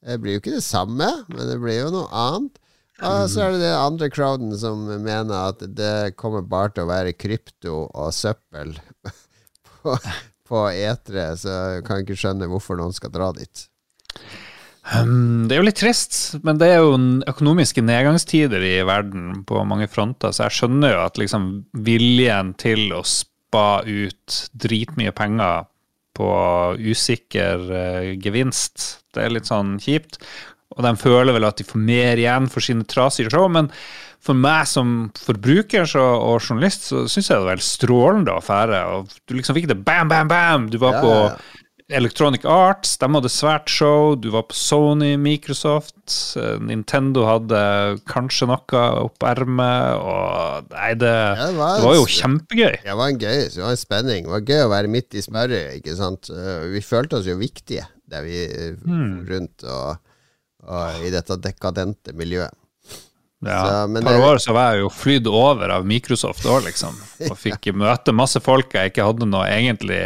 [0.05, 2.57] Det blir jo ikke det samme, men det blir jo noe annet.
[3.05, 6.89] Og så er det den andre crowden som mener at det kommer bare til å
[6.93, 8.71] være krypto og søppel
[9.85, 13.67] på, etere, så jeg kan ikke skjønne hvorfor noen skal dra dit.
[14.85, 19.63] Um, det er jo litt trist, men det er jo økonomiske nedgangstider i verden på
[19.65, 21.47] mange fronter, så jeg skjønner jo at liksom
[21.87, 25.65] viljen til å spa ut dritmye penger
[26.15, 26.29] på
[26.79, 28.91] usikker uh, gevinst.
[29.15, 30.21] Det er litt sånn kjipt.
[30.75, 33.69] Og de føler vel at de får mer igjen for sine trasige show, men
[34.25, 38.81] for meg som forbruker så, og journalist, så syns jeg det var helt strålende affære.
[38.95, 40.71] Og du liksom fikk det bam, bam, bam!
[40.73, 41.61] Du var ja, på ja.
[41.93, 44.15] Electronic Arts, de hadde svært show.
[44.17, 45.99] Du var på Sony, Microsoft.
[46.41, 47.61] Eh, Nintendo hadde
[48.09, 50.01] kanskje noe opp ermet.
[50.01, 52.81] Og nei, det, ja, det, var, det, var, jo kjempegøy.
[52.81, 54.25] Det var en gøy, det var en spenning.
[54.25, 56.33] Det var gøy å være midt i smøret, ikke sant.
[56.33, 58.41] Eh, vi følte oss jo viktige der vi
[58.81, 59.13] mm.
[59.29, 59.97] rundt og,
[60.65, 62.53] og i dette dekadente miljøet.
[63.47, 66.97] Ja, et par år så var jeg jo flydd over av Microsoft òg, liksom.
[67.29, 69.99] Og fikk møte masse folk jeg ikke hadde noe egentlig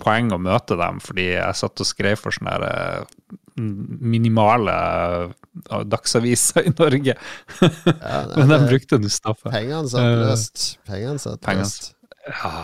[0.00, 6.70] poeng å møte dem, fordi jeg satt og skrev for sånne eh, minimale eh, dagsaviser
[6.70, 7.18] i Norge.
[8.04, 9.50] Ja, Men de brukte nå stoffet.
[9.52, 10.64] Pengene satt eh, løst.
[10.88, 11.92] Pengene satt løst.
[12.28, 12.54] Ja.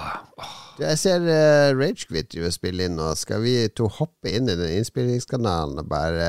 [0.81, 3.11] Jeg ser uh, Ragequit spille inn nå.
[3.19, 6.29] Skal vi to hoppe inn i den innspillingskanalen og bare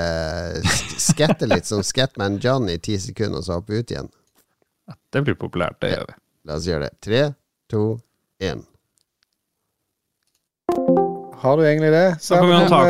[0.57, 4.11] uh, skette litt som Scatman John i ti sekunder, og så hoppe ut igjen?
[5.11, 5.79] Det blir populært.
[5.83, 6.17] Det gjør vi.
[6.49, 6.97] La oss gjøre det.
[7.05, 7.21] Tre,
[7.71, 7.83] to,
[8.43, 8.65] én.
[11.41, 12.07] Har du egentlig det?
[12.21, 12.87] Så får vi ha tak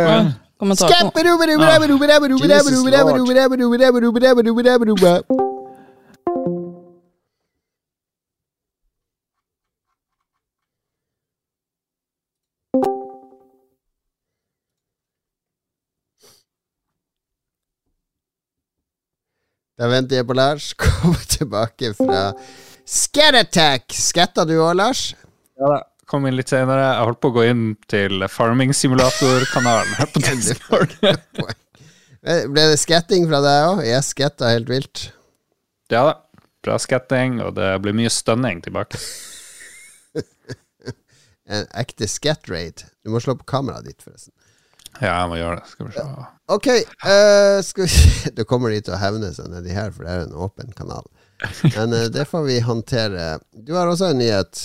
[19.81, 20.71] Da venter jeg på Lars.
[20.81, 22.27] Kommer tilbake fra
[22.85, 23.95] Scat Attack.
[23.97, 25.11] Skatta du òg, Lars?
[25.57, 25.79] Ja da.
[26.11, 26.83] Kom inn litt senere.
[26.83, 30.91] Jeg holdt på å gå inn til Farming Simulator-kanalen her på Discord.
[31.31, 33.79] Ble det skatting fra deg òg?
[33.87, 35.05] Jeg skatta helt vilt.
[35.93, 36.17] Ja da.
[36.61, 38.99] Bra skatting, og det blir mye stønning tilbake.
[41.55, 42.83] en ekte scat-raid.
[43.01, 44.35] Du må slå på kameraet ditt, forresten.
[44.99, 45.71] Ja, jeg må gjøre det.
[45.71, 46.05] Skal vi se.
[46.51, 46.67] Ok,
[47.05, 50.27] uh, skal vi Da kommer de til å hevne seg nedi her, for det er
[50.27, 51.07] en åpen kanal.
[51.71, 53.31] Men uh, det får vi håndtere.
[53.55, 54.61] Du har også en nyhet.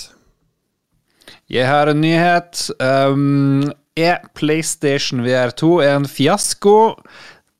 [1.51, 2.67] Jeg har en nyhet.
[2.83, 3.65] Um,
[3.97, 6.77] er PlayStation VR2 en fiasko?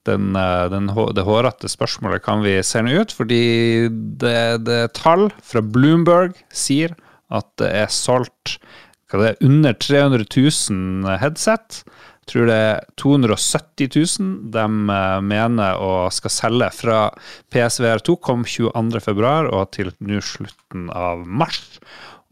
[0.08, 3.90] Den, eh, den, det hårete spørsmålet kan vi sende ut, fordi
[4.22, 6.94] det, det tall fra Bloomberg sier
[7.28, 8.56] at det er solgt
[9.12, 11.82] hva det er, under 300 000 headset
[12.30, 14.66] tror det er 270 000 de
[14.98, 17.00] eh, mener å skal selge fra
[17.54, 21.64] PSVR2 kom 22.2 og til nå slutten av mars.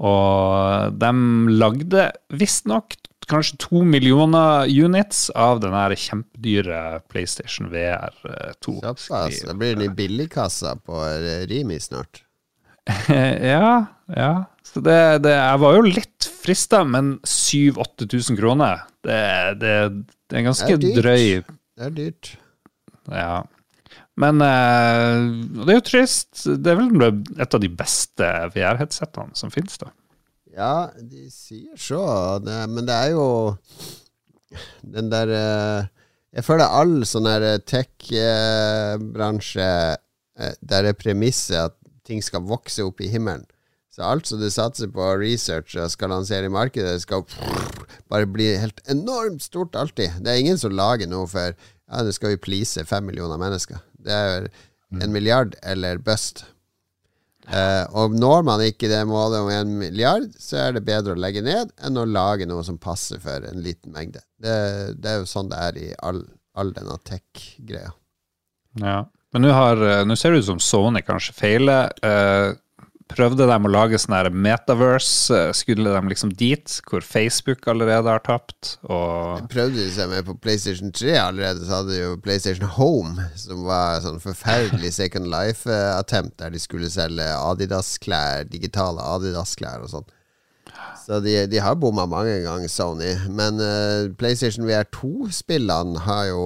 [0.03, 1.12] Og de
[1.55, 8.75] lagde visstnok kanskje to millioner units av den kjempedyre PlayStation VR2.
[8.75, 9.41] Såpass.
[9.47, 10.99] Det blir en i billigkassa på
[11.49, 12.21] Rimi snart.
[13.10, 14.34] ja, ja.
[14.75, 19.19] Så det, det, jeg var jo litt frista, men 7000-8000 kroner, det,
[19.61, 19.75] det,
[20.27, 22.31] det, er ganske det er drøy Det er dyrt.
[23.07, 23.38] Ja.
[24.19, 26.43] Men uh, det er jo trist.
[26.43, 29.95] Det er vel et av de beste VR-headsetene som finnes, da.
[30.51, 32.03] Ja, de sier så,
[32.43, 33.47] men det er jo
[34.83, 35.88] den der uh,
[36.35, 42.99] Jeg føler all sånn her tech-bransje uh, der er premisset at ting skal vokse opp
[42.99, 43.47] i himmelen
[43.95, 47.23] Så alt som du satser på research og skal lansere i markedet, skal
[48.12, 50.17] bare bli helt enormt stort alltid.
[50.19, 53.79] Det er ingen som lager noe for ja, nå skal vi please fem millioner mennesker.
[53.95, 54.49] Det er
[54.99, 56.43] en milliard eller bust.
[57.45, 61.21] Uh, og når man ikke det målet om en milliard, så er det bedre å
[61.21, 64.25] legge ned enn å lage noe som passer for en liten mengde.
[64.41, 64.58] Det,
[64.97, 66.23] det er jo sånn det er i all,
[66.58, 67.93] all denne tech-greia.
[68.81, 69.03] Ja.
[69.36, 71.93] Men nå eh, ser det ut som Sony kanskje feiler.
[72.01, 72.58] Uh,
[73.11, 75.39] prøvde de å lage sånn her metaverse?
[75.57, 78.75] Skulle de liksom dit, hvor Facebook allerede har tapt?
[78.83, 83.29] Og prøvde de seg med på PlayStation 3 allerede, så hadde de jo PlayStation Home,
[83.39, 90.13] som var sånn forferdelig Second Life-attempt, der de skulle selge Adidas-klær, digitale Adidas-klær og sånn.
[91.05, 93.11] Så de, de har bomma mange ganger, Sony.
[93.29, 96.45] Men uh, PlayStation VR 2-spillene har jo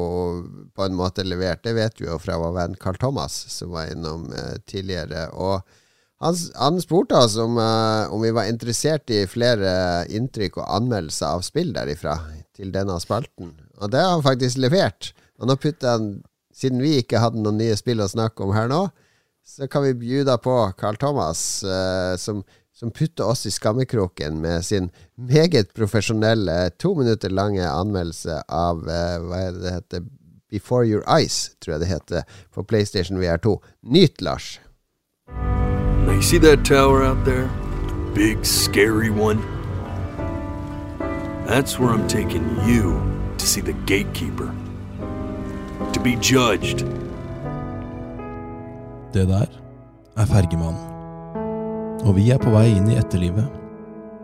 [0.76, 1.64] på en måte levert.
[1.64, 5.30] Det vet vi jo fra vår venn Carl Thomas, som var innom uh, tidligere.
[5.32, 5.64] Og
[6.20, 11.38] han, han spurte oss om, uh, om, vi var interessert i flere inntrykk og anmeldelser
[11.38, 12.18] av spill derifra
[12.56, 13.54] til denne spalten.
[13.80, 15.14] Og det har han faktisk levert.
[15.40, 16.10] Og nå putter han,
[16.52, 18.88] siden vi ikke hadde noen nye spill å snakke om her nå,
[19.48, 22.44] så kan vi bjuda på Carl Thomas, uh, som,
[22.76, 29.18] som putter oss i skammekroken med sin meget profesjonelle to minutter lange anmeldelse av uh,
[29.24, 30.08] hva er det det heter
[30.50, 33.62] Before Your Eyes, tror jeg det heter, på PlayStation VR2.
[33.88, 34.58] Nyt, Lars!
[36.20, 37.50] You see that tower out there?
[38.14, 39.40] Big, scary one?
[41.46, 43.00] That's where I'm taking you
[43.38, 44.54] to see the gatekeeper.
[45.94, 46.80] To be judged.
[49.14, 49.46] Det der
[50.18, 50.82] er Fergemannen.
[52.04, 53.48] Og vi er på vei inn i etterlivet.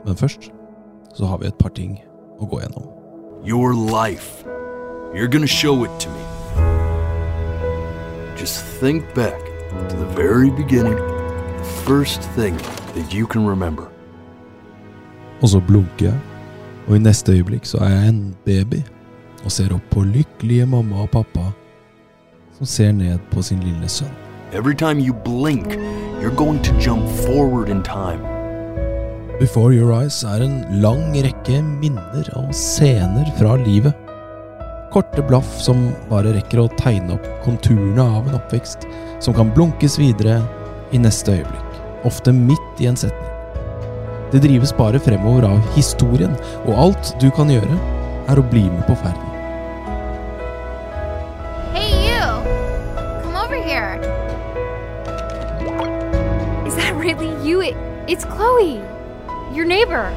[0.05, 0.51] Men først
[1.13, 2.01] så har vi et par ting
[2.39, 2.91] å gå gjennom.
[3.47, 4.43] Your life.
[5.13, 6.23] You're gonna show it to me.
[8.36, 9.39] Just think back
[9.89, 11.14] to the very beginning
[11.86, 12.58] first thing
[12.95, 13.84] that you can remember.
[15.41, 16.19] Og så blunker jeg,
[16.88, 18.82] og i neste øyeblikk så er jeg en baby
[19.43, 21.51] og ser opp på lykkelige mamma og pappa
[22.58, 24.13] som ser ned på sin lille sønn.
[24.54, 25.75] Every time you blink,
[26.21, 28.21] you're going to jump forward in time.
[29.39, 33.91] Before Your Eyes er en lang rekke minner og scener fra livet.
[34.93, 38.88] Korte blaff som bare rekker å tegne opp konturene av en oppvekst,
[39.19, 40.39] som kan blunkes videre
[40.91, 43.31] i neste øyeblikk ofte midt i en setning.
[44.31, 46.33] Det drives bare fremover av historien,
[46.65, 47.77] og alt du kan gjøre,
[48.29, 49.31] er å bli med på ferden.
[51.75, 52.25] Hey you!
[53.23, 53.95] Come over here.
[56.67, 57.61] Is that really you?
[57.61, 57.75] It,
[58.07, 58.81] it's Chloe.
[59.53, 60.09] Your neighbor.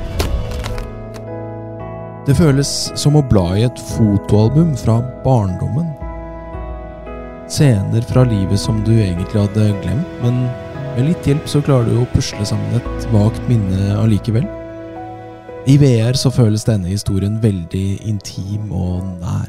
[2.26, 5.97] Det føles som å bla i et fotoalbum fra barndommen.
[7.48, 10.42] Scener fra livet som du egentlig hadde glemt, men
[10.98, 14.44] med litt hjelp så klarer du å pusle sammen et vagt minne allikevel.
[15.68, 19.48] I VR så føles denne historien veldig intim og nær.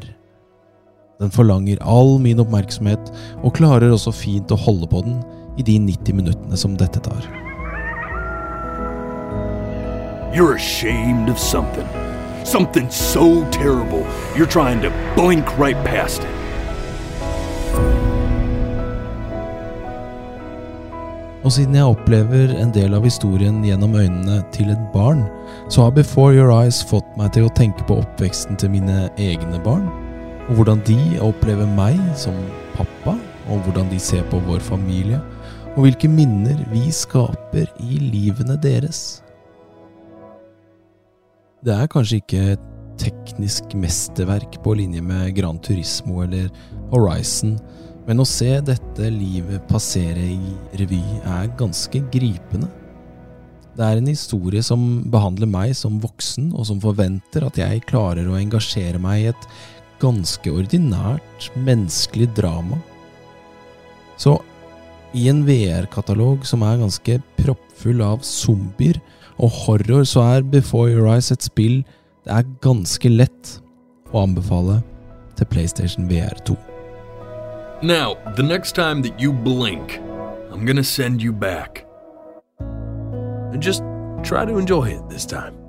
[1.20, 3.12] Den forlanger all min oppmerksomhet,
[3.44, 5.20] og klarer også fint å holde på den
[5.60, 7.28] i de 90 minuttene som dette tar.
[10.32, 11.88] You're ashamed of something.
[12.48, 16.39] Something so terrible, you're trying to blink right past it.
[21.40, 25.22] Og siden jeg opplever en del av historien gjennom øynene til et barn,
[25.72, 29.60] så har Before Your Eyes fått meg til å tenke på oppveksten til mine egne
[29.64, 29.86] barn,
[30.50, 32.36] og hvordan de opplever meg som
[32.76, 33.16] pappa,
[33.48, 35.22] og hvordan de ser på vår familie,
[35.78, 39.22] og hvilke minner vi skaper i livene deres.
[41.64, 42.68] Det er kanskje ikke et
[43.00, 46.50] teknisk mesterverk på linje med Gran Turismo eller
[46.92, 47.56] Horizon,
[48.10, 50.98] men å se dette livet passere i revy
[51.30, 52.66] er ganske gripende.
[53.78, 58.26] Det er en historie som behandler meg som voksen, og som forventer at jeg klarer
[58.26, 59.46] å engasjere meg i et
[60.02, 62.80] ganske ordinært menneskelig drama.
[64.18, 64.40] Så
[65.14, 68.98] i en VR-katalog som er ganske proppfull av zombier
[69.38, 71.84] og horror, så er Before Your Eyes et spill
[72.26, 73.54] det er ganske lett
[74.10, 74.80] å anbefale
[75.38, 76.58] til PlayStation VR 2.
[77.82, 79.98] Now, the next time that you blink,
[80.50, 81.86] I'm gonna send you back.
[82.58, 83.82] And just
[84.22, 85.59] try to enjoy it this time.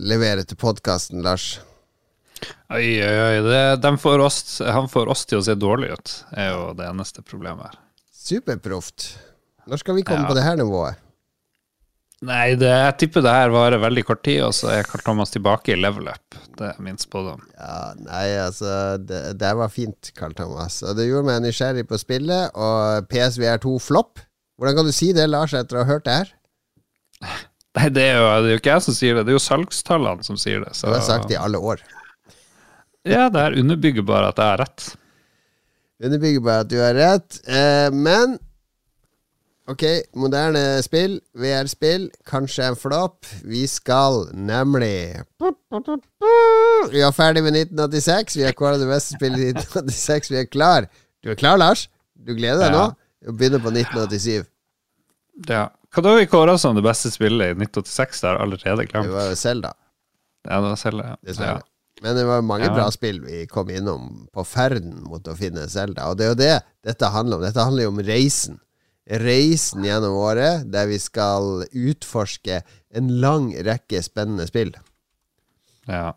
[0.00, 1.58] Leverer til podkasten, Lars?
[2.72, 3.36] Oi, oi, oi.
[3.80, 7.24] Det, får oss, han får oss til å se dårlig ut, er jo det eneste
[7.24, 7.80] problemet her.
[8.24, 9.14] Superproft.
[9.68, 10.30] Når skal vi komme ja.
[10.30, 11.00] på det her nivået?
[12.24, 15.34] Nei, det, jeg tipper det her varer veldig kort tid, og så er Carl Thomas
[15.34, 16.38] tilbake i level up.
[16.56, 17.42] Det er min spådom.
[17.58, 20.80] Ja, nei, altså Det, det var fint, Carl Thomas.
[20.86, 22.54] Og det gjorde meg nysgjerrig på spillet.
[22.56, 24.22] Og PSVR2 flopp.
[24.56, 26.32] Hvordan kan du si det, Lars, etter å ha hørt det her?
[27.74, 29.42] Nei, det er, jo, det er jo ikke jeg som sier det, det er jo
[29.42, 30.74] salgstallene som sier det.
[30.78, 30.86] Så.
[30.86, 31.82] Det har sagt i alle år.
[33.04, 34.86] Ja, det her underbygger bare at jeg har rett.
[36.04, 37.40] Underbygger bare at du har rett.
[37.50, 38.38] Eh, men
[39.64, 39.80] Ok,
[40.20, 43.24] moderne spill, VR-spill, kanskje en flopp.
[43.48, 45.22] Vi skal nemlig
[46.92, 48.36] Vi er ferdig med 1986.
[48.36, 50.30] Vi har kåra det beste spillet i 1986.
[50.34, 50.90] Vi er klar.
[51.24, 51.86] Du er klar, Lars?
[52.12, 52.76] Du gleder deg ja.
[52.76, 52.84] nå?
[53.24, 54.44] Vi begynner på 1987.
[55.48, 55.64] Ja.
[55.94, 58.20] Hva da vi kåra som det beste spillet i 1986?
[58.20, 59.06] Det har allerede glemt.
[59.06, 59.70] Det var jo Selda.
[60.42, 61.34] Ja, det var Zelda, ja.
[61.38, 61.54] ja.
[62.02, 62.74] Men det var mange ja.
[62.74, 66.10] bra spill vi kom innom på ferden mot å finne Selda.
[66.10, 66.56] Og det er jo det
[66.90, 67.46] dette handler om.
[67.46, 68.58] Dette handler jo om reisen.
[69.04, 72.62] Reisen gjennom året, der vi skal utforske
[72.96, 74.74] en lang rekke spennende spill.
[75.86, 76.16] Ja.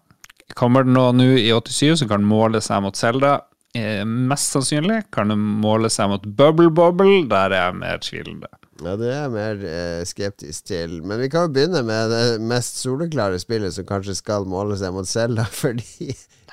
[0.58, 3.42] Kommer det noe nå i 87 som kan måle seg mot Selda?
[3.78, 7.28] Eh, mest sannsynlig kan det måle seg mot Bubble Bobble.
[7.30, 8.50] Der er jeg mer tvilende.
[8.84, 11.00] Ja, det er jeg mer eh, skeptisk til.
[11.08, 14.94] Men vi kan jo begynne med det mest soleklare spillet som kanskje skal måle seg
[14.96, 16.12] mot Selda, fordi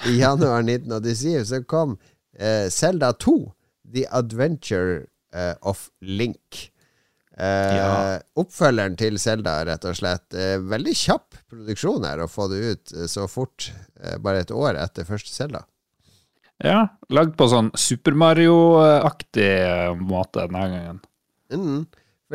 [0.08, 1.98] i januar 1987 så kom
[2.38, 3.34] eh, 2,
[3.94, 6.70] The Adventure eh, of Link.
[7.36, 8.18] Eh, ja.
[8.38, 10.28] Oppfølgeren til Selda, rett og slett.
[10.38, 13.72] Eh, veldig kjapp produksjon her å få det ut eh, så fort,
[14.22, 15.64] bare et år etter første Selda.
[16.62, 19.50] Ja, lagd på sånn Super Mario-aktig
[19.98, 21.00] måte denne gangen.
[21.50, 21.82] Mm.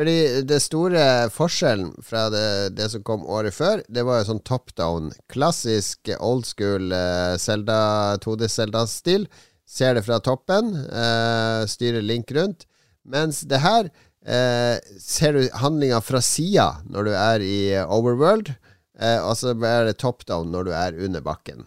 [0.00, 4.38] Fordi det store forskjellen fra det, det, som kom året før, det var jo sånn
[4.48, 5.10] top down.
[5.28, 9.26] Klassisk old school uh, Zelda, 2D-Zelda-stil.
[9.68, 12.64] Ser det fra toppen, uh, styrer Link rundt.
[13.04, 18.54] Mens det her uh, ser du handlinga fra sida når du er i Overworld,
[19.00, 21.62] og så er det top down når du er under bakken.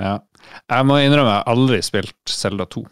[0.00, 0.18] Ja.
[0.68, 2.82] Jeg må innrømme jeg har aldri spilt Zelda 2.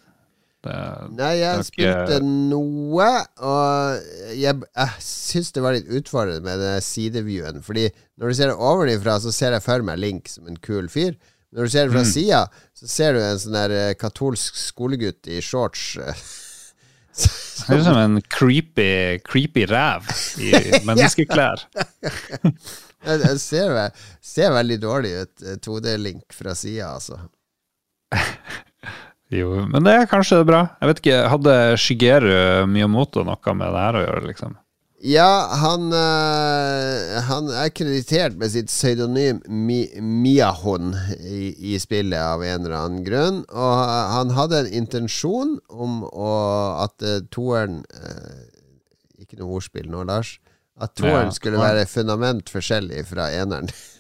[0.61, 0.77] Det,
[1.17, 3.09] Nei, jeg spilte noe,
[3.41, 7.63] og jeg, jeg syns det var litt utfordrende med den sideviewen.
[7.65, 7.87] Fordi
[8.21, 11.17] når du ser det ovenifra, så ser jeg for meg Link som en kul fyr.
[11.51, 12.11] Når du ser det fra mm.
[12.13, 12.43] sida,
[12.77, 15.97] så ser du en sånn der eh, katolsk skolegutt i shorts.
[17.21, 20.07] Det ut som en creepy, creepy ræv
[20.41, 20.53] i
[20.87, 21.65] menneskeklær.
[23.11, 23.75] jeg ser,
[24.25, 27.19] ser, veldig dårlig ut, 2D-link eh, fra sida, altså.
[29.31, 30.65] Jo, men det er kanskje bra.
[30.81, 34.59] Jeg vet ikke, Hadde Shigeru Miyamoto noe med det her å gjøre, liksom?
[35.01, 42.45] Ja, han, øh, han er kreditert med sitt pseudonym Mi Miyahon i, i, spillet av
[42.45, 43.39] en eller annen grunn.
[43.49, 43.79] Og
[44.13, 46.35] han hadde en intensjon om å,
[46.85, 48.45] at uh, toeren øh,
[49.25, 50.35] Ikke noe ordspill nå, Lars.
[50.77, 53.73] At toeren ja, skulle være fundament forskjellig fra eneren.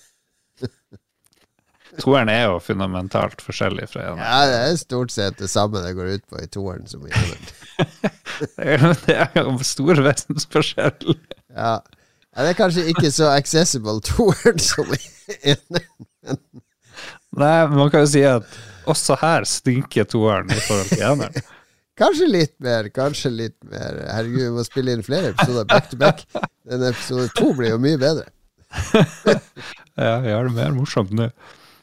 [1.98, 4.22] Toeren er jo fundamentalt forskjellig fra eneren.
[4.22, 7.10] Ja, det er stort sett det samme det går ut på i toeren som i
[7.10, 8.94] eneren.
[9.06, 11.16] det er jo stor vesensforskjell.
[11.56, 11.72] Ja.
[12.30, 12.42] ja.
[12.44, 15.00] Det er kanskje ikke så accessible toeren som i
[15.56, 16.38] eneren.
[17.30, 18.46] Nei, men man kan jo si at
[18.90, 21.50] også her stinker toeren i forhold til eneren.
[22.00, 23.98] Kanskje litt mer, kanskje litt mer.
[24.08, 26.22] Herregud, vi må spille inn flere episoder back to back.
[26.64, 28.30] Den episode to blir jo mye bedre.
[30.00, 31.28] ja, vi har det mer morsomt nå.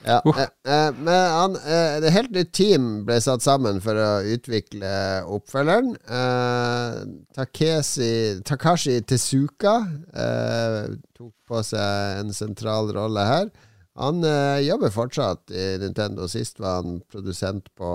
[0.08, 0.40] Ja, uh.
[0.42, 4.92] eh, men han, eh, et helt nytt team ble satt sammen for å utvikle
[5.36, 5.96] oppfølgeren.
[6.20, 7.00] Eh,
[7.36, 8.12] Takesi,
[8.48, 9.78] Takashi Tezuka
[10.16, 13.50] eh, tok på seg en sentral rolle her.
[13.98, 14.22] Han
[14.62, 16.28] jobber fortsatt i Nintendo.
[16.30, 17.88] Sist var han produsent på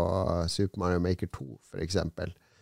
[0.50, 2.00] Super Mario Maker 2, f.eks.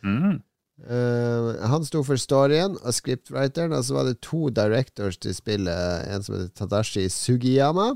[0.05, 0.43] Mm.
[0.81, 6.05] Uh, han sto for storyen og scriptwriteren, og så var det to directors til spillet.
[6.13, 7.95] En som heter Tadashi Sugiyama,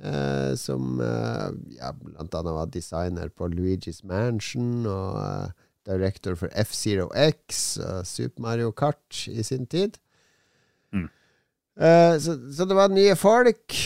[0.00, 5.50] Eh, som eh, ja, blant annet var designer på Luigi's Mansion og eh,
[5.86, 10.00] director for F-Zero X og Super Mario Kart i sin tid.
[10.92, 11.06] Mm.
[11.76, 13.76] Eh, så, så, det var nye folk,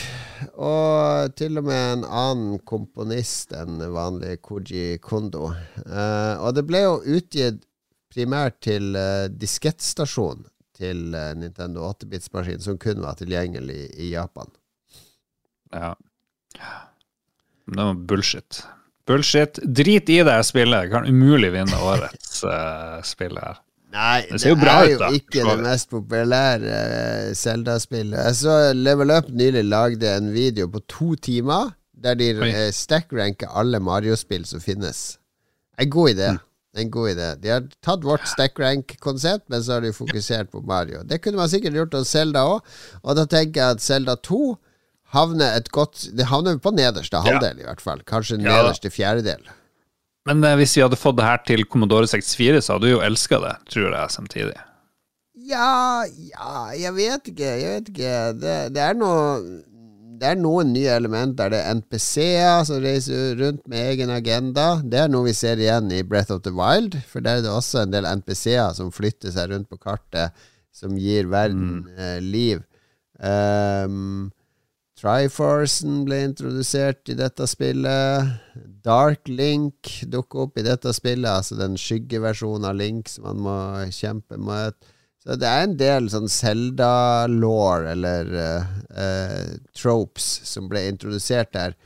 [0.55, 5.51] og til og med en annen komponist enn vanlig Koji Kondo.
[5.85, 7.65] Eh, og det ble jo utgitt
[8.17, 10.47] primært til uh, diskettstasjon
[10.79, 14.49] til Nintendo 8-bits-maskin, som kun var tilgjengelig i Japan.
[15.73, 15.95] Ja.
[17.67, 18.63] Det var bullshit.
[19.07, 19.59] Bullshit.
[19.63, 20.91] Drit i det spillet.
[20.91, 23.63] Kan umulig vinne årets uh, spill her.
[23.97, 26.79] Nei, det, det er jo ikke det mest populære
[27.39, 28.19] Zelda-spillet.
[28.19, 31.71] Jeg så Level Up nylig lagde en video på to timer
[32.03, 35.17] der de uh, stack-ranker alle Mario-spill som finnes.
[35.81, 36.35] En god idé.
[36.35, 36.43] Mm.
[36.77, 37.31] En god idé.
[37.41, 41.01] De har tatt vårt stackrank-konsept, men så har de fokusert på Mario.
[41.09, 44.41] Det kunne man sikkert gjort hos Zelda òg, og da tenker jeg at Zelda 2
[45.17, 47.65] havner et godt Det havner på nederste halvdel, ja.
[47.65, 48.03] i hvert fall.
[48.09, 48.51] Kanskje ja.
[48.51, 49.43] nederste fjerdedel.
[50.27, 53.05] Men eh, hvis vi hadde fått det her til Commodore 64, så hadde du jo
[53.07, 54.59] elska det, tror jeg, samtidig.
[55.47, 57.55] Ja, ja, jeg vet ikke.
[57.63, 58.13] Jeg vet ikke.
[58.41, 59.65] Det, det er noe
[60.17, 61.51] det er noen nye elementer.
[61.53, 64.67] Det er NPC-er som reiser rundt med egen agenda.
[64.85, 67.53] Det er noe vi ser igjen i Breath of the Wild, for der er det
[67.53, 71.93] også en del NPC-er som flytter seg rundt på kartet, som gir verden mm.
[72.01, 72.65] eh, liv.
[73.17, 74.31] Um,
[74.97, 78.31] Triforcen ble introdusert i dette spillet.
[78.87, 83.57] Dark Link dukker opp i dette spillet, altså den skyggeversjonen av Link som man må
[83.93, 84.77] kjempe mot.
[85.21, 91.77] Så det er en del sånn Zelda-law, eller uh, tropes, som ble introdusert der.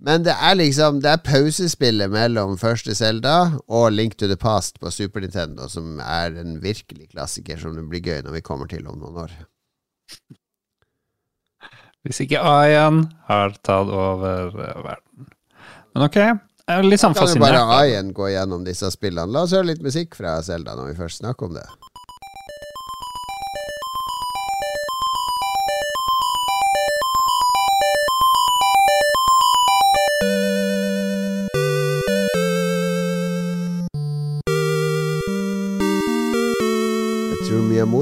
[0.00, 4.80] Men det er liksom Det er pausespillet mellom første Zelda og Link to the Past
[4.80, 8.70] på Super Nintendo, som er en virkelig klassiker som det blir gøy når vi kommer
[8.72, 9.36] til om noen år.
[12.06, 15.28] Hvis ikke A1 har tatt over eh, verden.
[15.94, 17.50] Men ok, jeg er litt sånn fascinert.
[17.50, 19.28] Kan jo bare A1 gå gjennom disse spillene.
[19.34, 21.66] La oss høre litt musikk fra Selda når vi først snakker om det.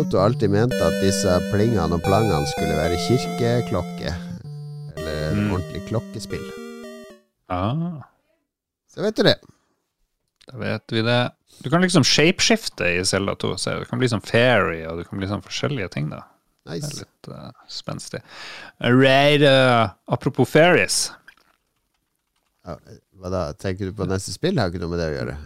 [0.09, 4.12] Miyamoto alltid mente at disse plingene og plangene skulle være kirkeklokke.
[4.96, 5.50] Eller mm.
[5.52, 6.46] ordentlig klokkespill.
[7.52, 8.06] Ah.
[8.88, 9.34] Så vet du det.
[10.48, 11.18] Da vet vi det.
[11.61, 13.52] Du kan liksom shapeshifte i Zelda 2.
[13.61, 16.22] Så du kan bli sånn fairy, og du kan bli sånn forskjellige ting, da.
[16.70, 16.88] Nice.
[16.88, 18.22] Det er litt uh, spenstig.
[18.80, 21.11] Right, uh, apropos fairies.
[22.64, 22.80] Ja,
[23.20, 23.44] hva da?
[23.61, 24.56] Tenker du på neste spill?
[24.56, 25.38] Har ikke noe med det å gjøre.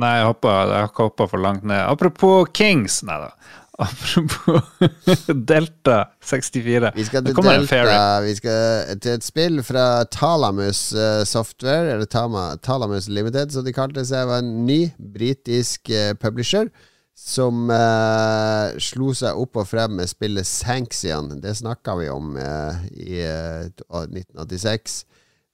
[0.00, 1.82] Nei, jeg, hoppa, jeg har ikke hoppa for langt ned.
[1.84, 3.02] Apropos Kings.
[3.06, 3.32] Nei da.
[3.80, 4.60] Apropos
[5.50, 6.92] Delta 64.
[6.94, 8.20] Vi skal til Delta.
[8.20, 13.72] Vi skal til et spill fra Talamus uh, Software, eller Tama, Talamus Limited, som de
[13.72, 14.28] kalte seg.
[14.28, 16.68] var en ny britisk uh, publisher
[17.16, 21.32] som uh, slo seg opp og frem med spillet Sanxion.
[21.40, 25.04] Det snakka vi om i 1986.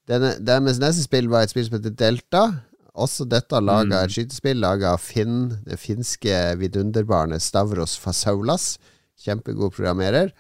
[0.07, 2.45] Denne, deres neste spill var et spill som heter Delta.
[2.97, 4.13] Også dette laget, mm.
[4.15, 8.77] skytespill laga av Finn, det finske vidunderbarnet Stavros Fasaulas.
[9.21, 10.33] Kjempegod programmerer.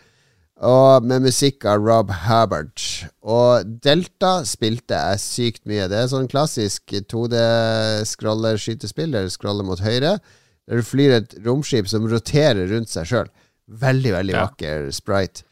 [0.64, 2.80] Og med musikk av Rob Hubbard.
[3.20, 5.84] Og Delta spilte jeg sykt mye.
[5.92, 10.16] Det er sånn klassisk 2D-scroller-skytespill der du scroller mot høyre.
[10.66, 13.28] Der du flyr et romskip som roterer rundt seg sjøl.
[13.66, 14.46] Veldig, veldig ja.
[14.46, 15.45] vakker sprite.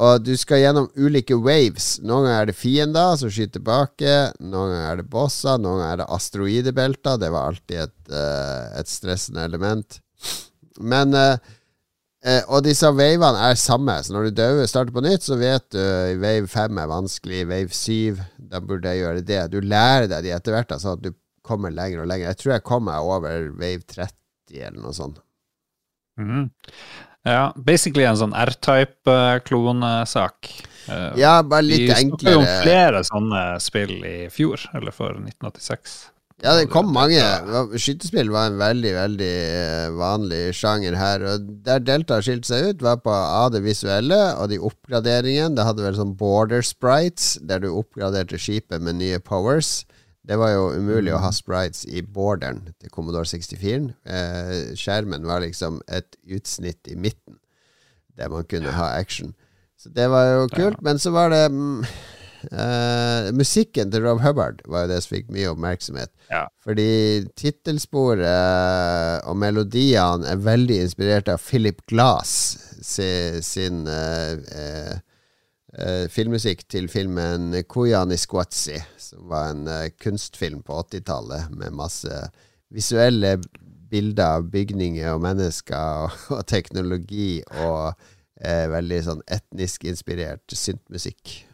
[0.00, 1.98] Og du skal gjennom ulike waves.
[2.00, 4.12] Noen ganger er det fiender som skyter tilbake.
[4.40, 5.60] Noen ganger er det bosser.
[5.60, 7.18] Noen ganger er det asteroidebelter.
[7.20, 9.98] Det var alltid et, uh, et stressende element.
[10.80, 11.34] Men uh,
[12.24, 13.98] uh, Og disse wavene er samme.
[14.00, 15.82] Så når du dør, starter på nytt, så vet du
[16.22, 17.42] wave 5 er vanskelig.
[17.52, 18.24] Wave 7,
[18.54, 19.42] da burde jeg gjøre det.
[19.52, 21.12] Du lærer deg de etter hvert, sånn at du
[21.44, 22.32] kommer lenger og lenger.
[22.32, 24.16] Jeg tror jeg kommer over wave 30
[24.64, 25.20] eller noe sånt.
[26.20, 26.48] Mm.
[27.28, 30.48] Ja, basically en sånn R-type-klonesak.
[30.88, 32.00] Uh, ja, bare litt enklere.
[32.00, 36.10] Vi snakka jo om flere sånne spill i fjor, eller for 1986.
[36.40, 37.20] Ja, det kom mange.
[37.76, 41.20] Skytespill var en veldig, veldig eh, vanlig sjanger her.
[41.34, 45.54] Og Der Delta skilte seg ut, var på A, det visuelle, og de oppgraderingene.
[45.58, 49.84] Det hadde vel sånn border sprites, der du oppgraderte skipet med nye powers.
[50.26, 51.36] Det var jo umulig å ha mm.
[51.36, 53.94] sprites i borderen til Commodore 64.
[54.04, 57.38] Eh, skjermen var liksom et utsnitt i midten
[58.20, 59.32] der man kunne ha action.
[59.80, 60.76] Så det var jo kult.
[60.76, 60.84] Ja.
[60.84, 61.84] Men så var det mm,
[62.52, 66.12] eh, Musikken til Rob Hubbard var jo det som fikk mye oppmerksomhet.
[66.28, 66.44] Ja.
[66.64, 72.34] Fordi tittelsporet eh, og melodiene er veldig inspirert av Philip Glass
[72.84, 75.00] sin, sin eh,
[75.78, 81.76] eh uh, filmmusikk til filmen Koyani Squatsi, som var en eh, kunstfilm på 80-tallet med
[81.78, 82.10] masse
[82.70, 83.36] visuelle
[83.90, 87.92] bilder av bygninger og mennesker og, og teknologi og
[88.40, 91.44] eh, veldig sånn etnisk inspirert syntmusikk.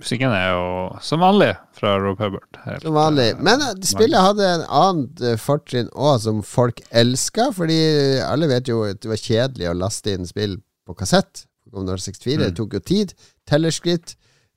[0.00, 0.68] Musikken er jo
[1.04, 2.60] som vanlig fra Rob Hubbard.
[2.64, 3.34] Helt, som vanlig.
[3.42, 7.50] Men spillet hadde en annet fortrinn òg, som folk elska.
[7.56, 7.80] Fordi
[8.24, 10.56] alle vet jo at det var kjedelig å laste inn spill
[10.88, 11.44] på kassett.
[11.70, 12.36] Commodore 64.
[12.36, 12.42] Mm.
[12.44, 13.14] Det tok jo tid.
[13.48, 14.16] Tellerskritt.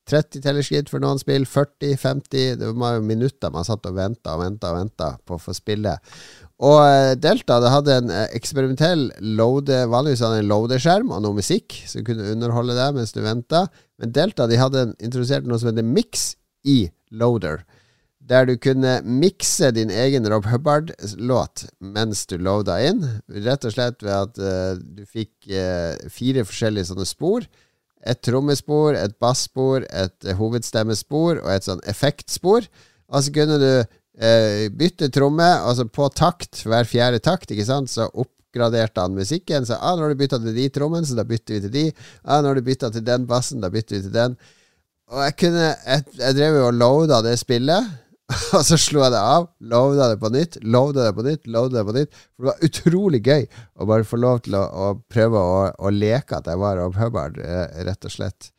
[0.09, 4.33] 30 tellerskritt for noen spill, 40, 50 Det var jo minutter man satt og venta
[4.35, 5.93] og venta og venta på å få spille.
[6.63, 9.05] Og eh, Delta det hadde en eh, eksperimentell
[9.37, 13.65] loader, vanligvis hadde en loader-skjerm og noe musikk som kunne underholde deg mens du venta.
[14.01, 16.33] Men Delta de hadde introdusert noe som heter Mix
[16.67, 16.81] i
[17.15, 17.63] Loader.
[18.23, 23.01] Der du kunne mikse din egen Rob Hubbard-låt mens du loada inn.
[23.27, 27.43] Rett og slett ved at uh, du fikk uh, fire forskjellige sånne spor.
[28.07, 32.69] Et trommespor, et basspor, et uh, hovedstemmespor og et sånn effektspor.
[33.11, 33.73] Og så kunne du
[34.77, 39.65] bytte tromme, altså på takt, hver fjerde takt, ikke sant, så oppgraderte han musikken.
[39.65, 41.83] Så ah, nå har du bytta til de trommene, så da bytter vi til de.
[42.21, 44.37] Ah, nå har du bytta til den bassen, da bytter vi til den.
[45.09, 47.89] Og jeg kunne Jeg, jeg drev jo og loada det spillet.
[48.57, 51.79] Og så slo jeg det av, loada det på nytt, loada det på nytt, loada
[51.79, 52.17] det på nytt.
[52.17, 55.93] For det var utrolig gøy å bare få lov til å, å prøve å, å,
[55.93, 58.51] leke at jeg var Rob Hubbard, eh, rett og slett.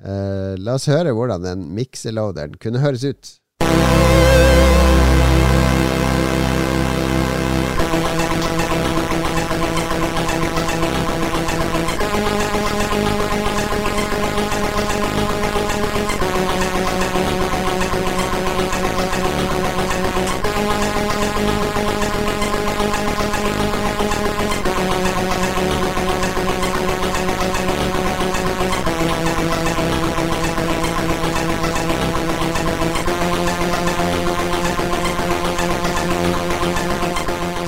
[0.00, 3.36] Eh, la oss høre hvordan den mikseloaderen kunne høres ut.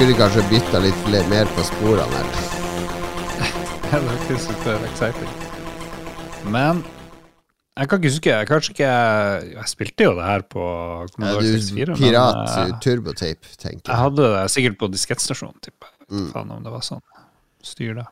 [0.03, 2.31] Skulle kanskje bytta litt mer på sporene her.
[3.93, 5.29] det ikke super exciting.
[6.51, 6.81] Men
[7.79, 8.89] jeg kan ikke huske jeg, Kanskje ikke
[9.53, 10.65] Jeg spilte jo det her på
[11.15, 11.95] Commodore ja, 64.
[12.01, 13.87] Pirat men, uh, turbotape, tenker jeg.
[13.93, 16.09] Jeg hadde det sikkert på diskettstasjonen, tipper jeg.
[16.11, 16.29] Mm.
[16.35, 17.05] Faen om det var sånn.
[17.63, 18.11] Styr det.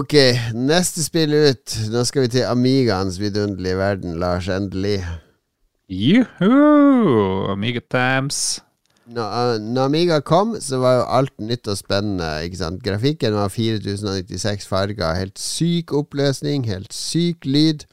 [0.00, 0.16] Ok,
[0.56, 1.76] neste spill ut.
[1.92, 4.48] Nå skal vi til Amigaens vidunderlige verden, Lars.
[4.48, 5.02] Endelig.
[5.92, 7.52] Juhu!
[7.52, 8.62] Amiga times.
[9.06, 12.30] Når, eh, når, Amiga kom, så var jo alt nytt og spennende.
[12.44, 12.82] Ikke sant?
[12.82, 15.14] Grafikken var 4096 farger.
[15.14, 17.86] Helt syk oppløsning, helt syk lyd.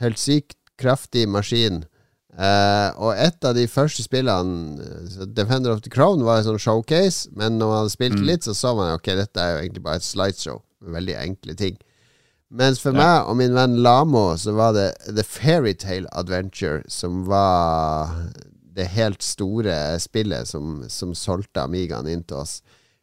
[0.00, 1.84] Helt sykt kraftig maskin.
[2.30, 7.26] Uh, og et av de første spillene Defender of the Crown var en sånn showcase,
[7.36, 8.26] men når man hadde spilt mm.
[8.28, 10.62] litt, så så man ok, dette er jo egentlig bare et slideshow
[10.94, 11.76] veldig enkle ting.
[12.50, 13.02] Mens for ja.
[13.02, 18.14] meg og min venn Lamo så var det The Fairytale Adventure som var
[18.80, 22.60] det helt store spillet som, som solgte Amigaen inn til oss.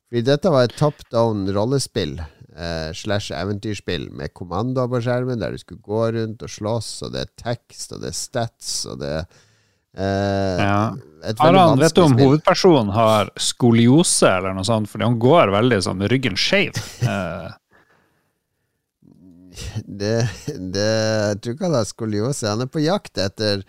[0.07, 2.15] Fordi dette var et top down rollespill
[2.57, 7.13] eh, slash eventyrspill med kommando på skjermen, der du skulle gå rundt og slåss, og
[7.15, 9.25] det er tekst, og det er stats, og det er
[9.97, 10.79] eh, ja.
[11.43, 12.23] Aran, vet du om spill.
[12.23, 16.77] hovedpersonen har skoliose eller noe sånt, fordi han går veldig sånn med ryggen skeiv?
[19.57, 19.81] Eh.
[19.89, 22.45] det, det, jeg tror ikke han har skoliose.
[22.45, 23.63] Han er på jakt etter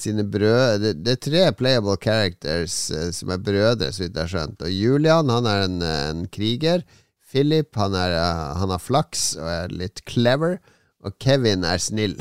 [0.00, 4.32] sine brød det, er tre playable characters uh, som er brødre, så vidt jeg har
[4.32, 4.64] skjønt.
[4.66, 6.82] Og Julian han er en, en kriger.
[7.28, 10.58] Philip han, er, uh, han har flaks og er litt clever.
[11.06, 12.16] Og Kevin er snill.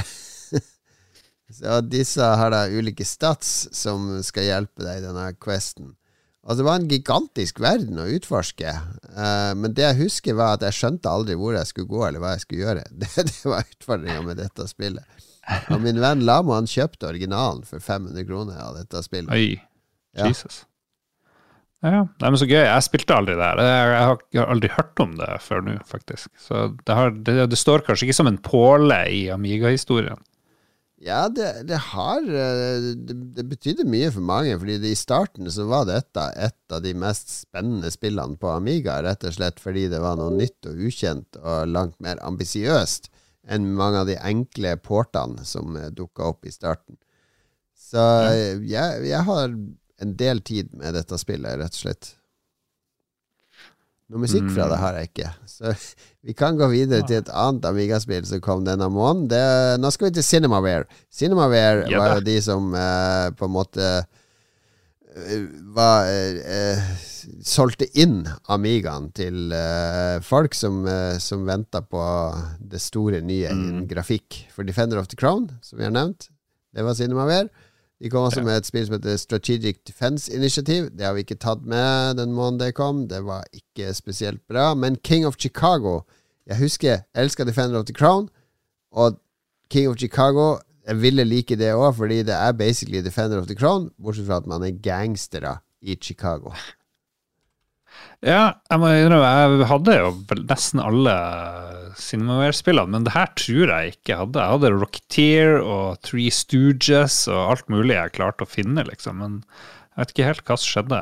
[1.58, 5.96] så disse har da ulike stats som skal hjelpe deg i denne questen.
[6.48, 8.72] Og det var en gigantisk verden å utforske.
[9.12, 12.24] Uh, men det jeg husker, var at jeg skjønte aldri hvor jeg skulle gå, eller
[12.24, 12.86] hva jeg skulle gjøre.
[13.02, 15.17] Det, det var utfordringa med dette spillet.
[15.74, 19.32] Og min venn Lamo han kjøpte originalen for 500 kroner av dette spillet.
[19.34, 19.60] Oi,
[20.18, 20.28] ja.
[20.28, 20.66] Jesus.
[21.86, 22.64] Ja, Nei, men Så gøy.
[22.64, 23.60] Jeg spilte aldri det her.
[23.62, 26.32] Jeg har aldri hørt om det før nå, faktisk.
[26.42, 30.20] Så det, har, det, det, står kanskje ikke som en påle i Amiga-historien.
[30.98, 34.56] Ja, det, det har eh, det, det, betydde mye for mange.
[34.58, 38.98] Fordi i starten så var dette et av de mest spennende spillene på Amiga.
[39.06, 43.12] Rett og slett fordi det var noe nytt og ukjent og langt mer ambisiøst
[43.48, 47.00] enn mange av de enkle portene som eh, dukka opp i starten.
[47.78, 52.14] Så eh, jeg, jeg, har en del tid med dette spillet, rett og slett.
[54.08, 54.84] Noe musikk fra det mm.
[54.84, 55.32] har jeg ikke.
[55.52, 55.74] Så
[56.28, 59.28] vi kan gå videre til et annet Amiga-spill som kom denne måneden.
[59.32, 59.42] Det,
[59.84, 60.88] nå skal vi til Cinemaware.
[61.12, 63.92] Cinemaware ja, var jo de som eh, på en måte
[65.76, 66.82] var eh,
[67.44, 72.02] solgte inn Amigaen til eh, folk som, eh, som venta på
[72.60, 73.64] det store nye mm.
[73.64, 74.44] innen grafikk.
[74.54, 76.30] For Defender of the Crown, som vi har nevnt,
[76.76, 77.48] det var Cinemaware.
[77.98, 78.46] De kom også ja.
[78.46, 80.92] med et spill som heter Strategic Defense Initiative.
[80.94, 83.08] Det har vi ikke tatt med den måneden det kom.
[83.10, 84.74] Det var ikke spesielt bra.
[84.78, 86.02] Men King of Chicago
[86.48, 88.30] Jeg husker jeg elska Defender of the Crown,
[88.92, 89.18] og
[89.70, 93.58] King of Chicago Jeg ville like det òg, fordi det er basically Defender of the
[93.60, 96.54] Crown, bortsett fra at man er gangstere i Chicago.
[98.26, 100.12] Ja, jeg må innrømme, jeg hadde jo
[100.50, 101.16] nesten alle
[102.02, 104.42] Cinemaware-spillene, men det her tror jeg ikke jeg hadde.
[104.42, 109.22] Jeg hadde Rocketeer og Three Stooges og alt mulig jeg klarte å finne, liksom.
[109.22, 111.02] Men jeg vet ikke helt hva som skjedde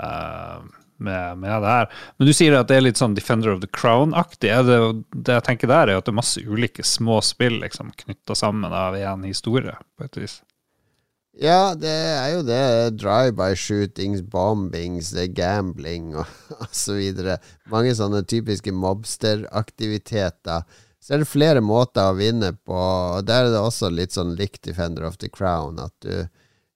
[0.97, 1.91] med, med, det her.
[2.17, 4.51] Men du sier at det er litt sånn Defender of the Crown-aktig.
[4.67, 4.79] Det,
[5.15, 8.73] det, jeg tenker der, er at det er masse ulike små spill liksom, knytta sammen
[8.73, 10.39] av én historie, på et vis.
[11.35, 12.95] Ja, det er jo det.
[13.01, 16.25] Drive-by-shootings, bombings, gambling og,
[16.69, 17.01] osv.
[17.71, 20.63] Mange sånne typiske mobsteraktiviteter.
[21.03, 22.79] Så er det flere måter å vinne på.
[22.79, 26.25] Og Der er det også litt sånn likt Defender of the Crown, at du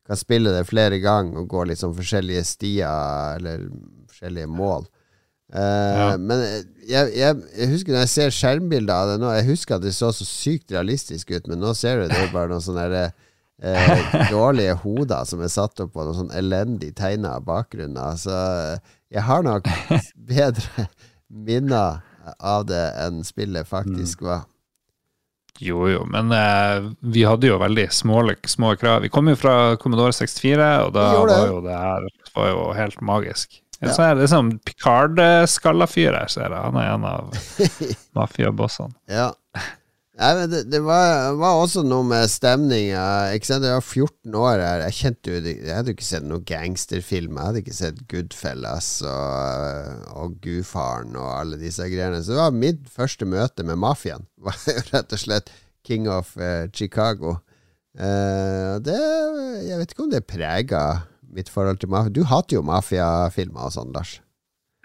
[0.10, 3.68] kan spille det flere ganger og gå litt sånn forskjellige stier eller
[4.20, 4.86] forskjellige mål.
[5.50, 5.62] Uh,
[5.98, 6.10] ja.
[6.22, 6.68] Men jeg,
[7.18, 10.12] jeg, jeg, husker når jeg ser skjermbilder av det nå Jeg husker at det så
[10.14, 14.78] så sykt realistisk ut, men nå ser du det er bare noen sånne uh, dårlige
[14.84, 18.20] hoder som er satt opp på noen sånn elendig tegna bakgrunner.
[18.22, 18.36] Så
[19.10, 19.66] jeg har nok
[20.36, 20.86] bedre
[21.30, 22.06] minner
[22.38, 24.30] av det enn spillet faktisk mm.
[24.30, 24.46] var.
[25.60, 29.02] Jo, jo, men eh, vi hadde jo veldig små, små krav.
[29.04, 32.06] Vi kom jo fra Commodore 64, og da var jo det her
[32.38, 33.60] var jo helt magisk.
[33.80, 33.94] Ja.
[33.96, 36.64] Så er det sånn Picard-skalla fyr her, ser jeg.
[36.66, 37.38] Han er en av
[38.20, 38.96] mafiabossene.
[39.12, 39.32] ja.
[40.20, 43.04] Nei, men det, det var, var, også noe med stemninga.
[43.32, 44.82] Jeg var 14 år her.
[44.90, 47.38] Jeg kjente jo Jeg hadde ikke sett noen gangsterfilm.
[47.38, 52.20] Jeg hadde ikke sett Goodfellas og, og Gudfaren og alle disse greiene.
[52.20, 54.28] Så det var mitt første møte med mafiaen.
[54.44, 55.54] Var jo rett og slett
[55.88, 57.38] King of uh, Chicago.
[57.96, 59.00] Uh, det
[59.70, 60.84] Jeg vet ikke om det prega
[61.36, 62.14] mitt forhold til mafia.
[62.16, 64.18] Du hater jo mafiafilmer og sånn, Lars.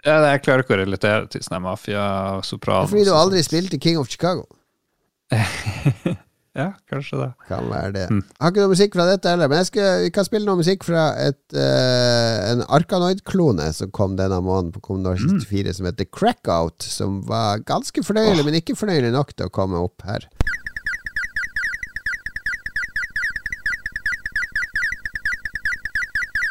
[0.05, 2.91] Ja, jeg klarer ikke å relatere til sånne mafia-sopranos.
[2.91, 4.45] Fordi du aldri spilte King of Chicago?
[6.59, 7.29] ja, kanskje det.
[7.49, 8.03] Kan være det.
[8.13, 8.21] Mm.
[8.37, 10.85] Har ikke noe musikk fra dette heller, men jeg skal, vi kan spille noe musikk
[10.85, 15.77] fra et, uh, en Arkanoid-klone som kom denne måneden på Commodore 64, mm.
[15.79, 18.49] som heter Crackout, som var ganske fornøyelig, oh.
[18.49, 20.29] men ikke fornøyelig nok til å komme opp her.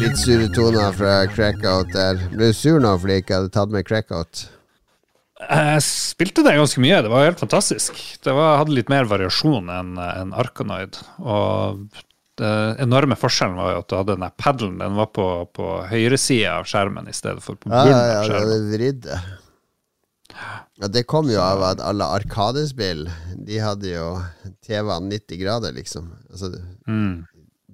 [0.00, 2.16] Litt sure toner fra Crackout der.
[2.32, 4.46] Ble du sur nå fordi jeg ikke hadde tatt med Crackout?
[5.40, 7.02] Jeg spilte det ganske mye.
[7.04, 7.98] Det var helt fantastisk.
[8.24, 10.96] Det var, hadde litt mer variasjon enn en Arkanoid.
[11.20, 11.84] Og
[12.40, 14.80] den enorme forskjellen var jo at du hadde den paddelen.
[14.80, 18.24] Den var på, på høyresida av skjermen i stedet for på bunnen ja, ja.
[18.24, 19.20] Ja, det vridde.
[20.80, 23.02] Ja, det kom jo av at alle Arkadespill
[23.36, 24.04] De hadde jo
[24.64, 26.08] TV-en 90 grader, liksom.
[26.32, 26.54] Altså,
[26.88, 27.26] mm.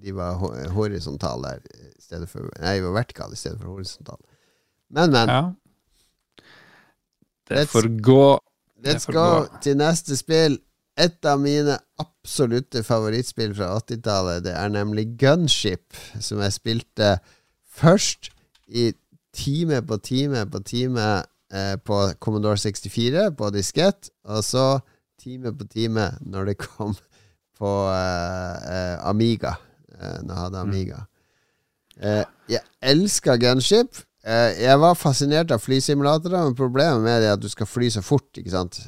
[0.02, 0.42] De var
[0.74, 4.20] horisontale der stedet for Nei, vertikal i stedet for horisontal.
[4.88, 5.28] Men, men.
[5.28, 5.42] Ja.
[7.48, 8.38] Det får gå.
[8.86, 10.58] Let's go til neste spill.
[10.96, 14.44] Et av mine absolutte favorittspill fra 80-tallet.
[14.46, 17.16] Det er nemlig Gunship, som jeg spilte
[17.76, 18.30] først
[18.66, 18.92] i
[19.36, 21.06] time på time på time
[21.52, 24.78] eh, på Commodore 64 på diskett, og så
[25.20, 26.96] time på time når det kom
[27.58, 29.56] på eh, eh Amiga.
[29.92, 30.70] Eh, når jeg hadde mm.
[30.70, 31.04] Amiga.
[31.96, 32.24] Mm.
[32.52, 34.02] jeg elsker gunship.
[34.26, 37.88] Eh, jeg var fascinert av flysimulatorer, men problemet med det er at du skal fly
[37.94, 38.80] så fort, ikke sant.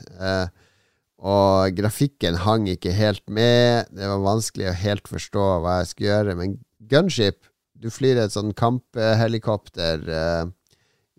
[1.18, 3.88] og grafikken hang ikke helt med.
[3.90, 6.36] Det var vanskelig å helt forstå hva jeg skulle gjøre.
[6.38, 6.58] Men
[6.90, 7.44] gunship
[7.78, 10.46] Du flyr et sånn kamphelikopter eh,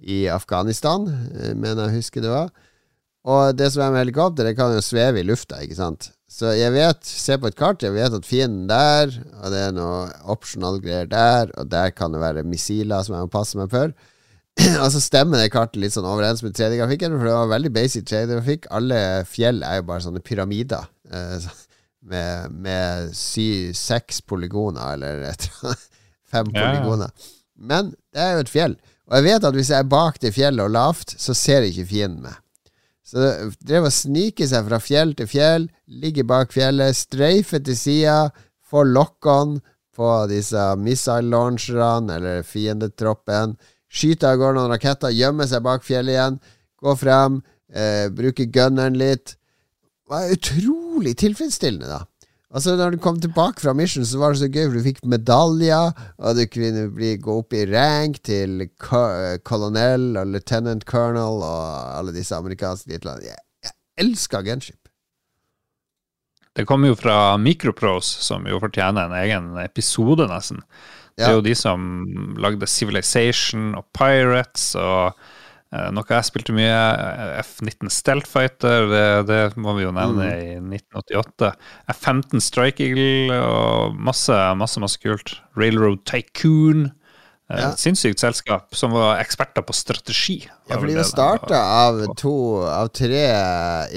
[0.03, 2.49] i Afghanistan, eh, mener jeg husker det var.
[3.23, 6.09] Og det som er med helikopter, det kan jo sveve i lufta, ikke sant.
[6.29, 9.71] Så jeg vet, se på et kart, jeg vet at fienden der, og det er
[9.73, 13.71] noe optional greier der, og der kan det være missiler som jeg må passe meg
[13.73, 13.95] for.
[14.83, 18.05] og så stemmer det kartet litt sånn overens med 3D-grafikken, for det var veldig basic
[18.11, 18.69] 3D-grafikk.
[18.77, 18.99] Alle
[19.29, 20.85] fjell er jo bare sånne pyramider.
[21.09, 21.49] Eh,
[22.09, 25.49] med, med sy, seks polygoner, eller et,
[26.31, 26.61] fem ja.
[26.61, 27.31] polygoner.
[27.59, 28.77] Men det er jo et fjell.
[29.09, 31.89] Og jeg vet at hvis jeg er bak det fjellet og lavt, så ser ikke
[31.89, 32.37] fienden meg.
[33.09, 33.31] Så
[33.65, 38.19] drev og snike seg fra fjell til fjell, ligge bak fjellet, streife til sida,
[38.69, 39.57] få lock-on
[39.97, 43.55] på disse missile launcherne eller fiendetroppen,
[43.89, 46.37] skyte av gårde noen raketter, gjemme seg bak fjellet igjen,
[46.79, 47.41] gå frem,
[47.73, 49.33] eh, bruke gunneren litt.
[49.33, 52.05] Det var utrolig tilfredsstillende, da.
[52.49, 55.03] Altså Når du kom tilbake fra mission, så var det så gøy, for du fikk
[55.05, 58.63] medaljer, og du kunne bli, gå opp i rank til
[59.45, 61.67] kolonell og lieutenant colonel og
[61.99, 63.27] alle disse amerikanske titlene.
[63.29, 63.37] Jeg,
[63.67, 64.89] jeg elsker gunship.
[66.57, 70.63] Det kommer jo fra Microprose, som jo fortjener en egen episode, nesten.
[71.19, 71.85] Det er jo de som
[72.39, 75.13] lagde Civilization og Pirates og
[75.69, 76.77] noe jeg spilte mye,
[77.43, 80.69] F-19 Stealth Fighter, det, det, må vi jo nevne mm.
[80.73, 81.51] i 1988.
[81.93, 85.35] F-15 Strike Eagle og masse, masse, masse kult.
[85.59, 86.89] Railroad Tycoon.
[87.49, 87.69] Eh, ja.
[87.77, 90.37] Sinnssykt selskap som var eksperter på strategi.
[90.69, 92.33] Ja, fordi det starta av to
[92.69, 93.23] av tre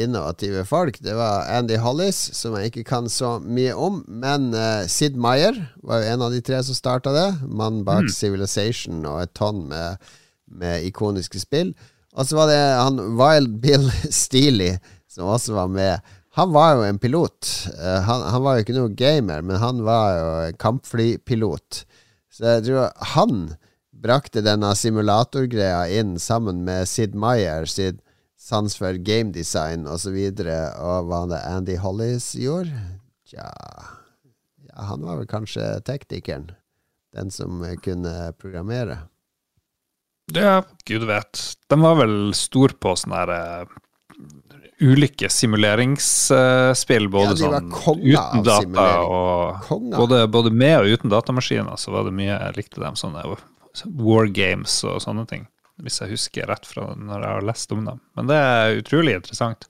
[0.01, 0.97] innovative folk.
[1.05, 4.01] Det var Andy Hollis, som jeg ikke kan så mye om.
[4.09, 7.29] Men uh, Sid Meyer var jo en av de tre som starta det.
[7.45, 8.15] Mann bak mm.
[8.17, 10.01] Civilization og et tonn med,
[10.59, 11.73] med ikoniske spill.
[12.13, 13.89] Og så var det han Wild Bill
[14.23, 14.75] Steely
[15.13, 16.13] som også var med.
[16.37, 17.49] Han var jo en pilot.
[17.77, 20.31] Uh, han, han var jo ikke noe gamer, men han var jo
[20.63, 21.83] kampflypilot.
[22.33, 23.43] Så jeg tror han
[24.03, 28.01] brakte denne simulatorgreia inn sammen med Sid Meyer, Sid
[28.43, 30.49] sans for gamedesign osv., og,
[30.83, 32.73] og hva det Andy Hollis gjorde?
[33.29, 33.47] Tja
[34.67, 36.51] ja, Han var vel kanskje teknikeren.
[37.13, 39.03] Den som kunne programmere.
[40.35, 41.41] Ja, gud vet.
[41.69, 43.79] De var vel stor på sånne her uh,
[44.83, 47.73] ulike simuleringsspill, både ja, sånn
[48.03, 52.83] uten data og både, både, med og uten datamaskiner, så var det mye jeg likte
[52.83, 52.99] dem.
[52.99, 53.25] Sånne
[53.99, 55.47] war games og sånne ting.
[55.83, 58.03] Hvis jeg husker rett fra når jeg har lest om dem.
[58.19, 59.69] Men det er utrolig interessant.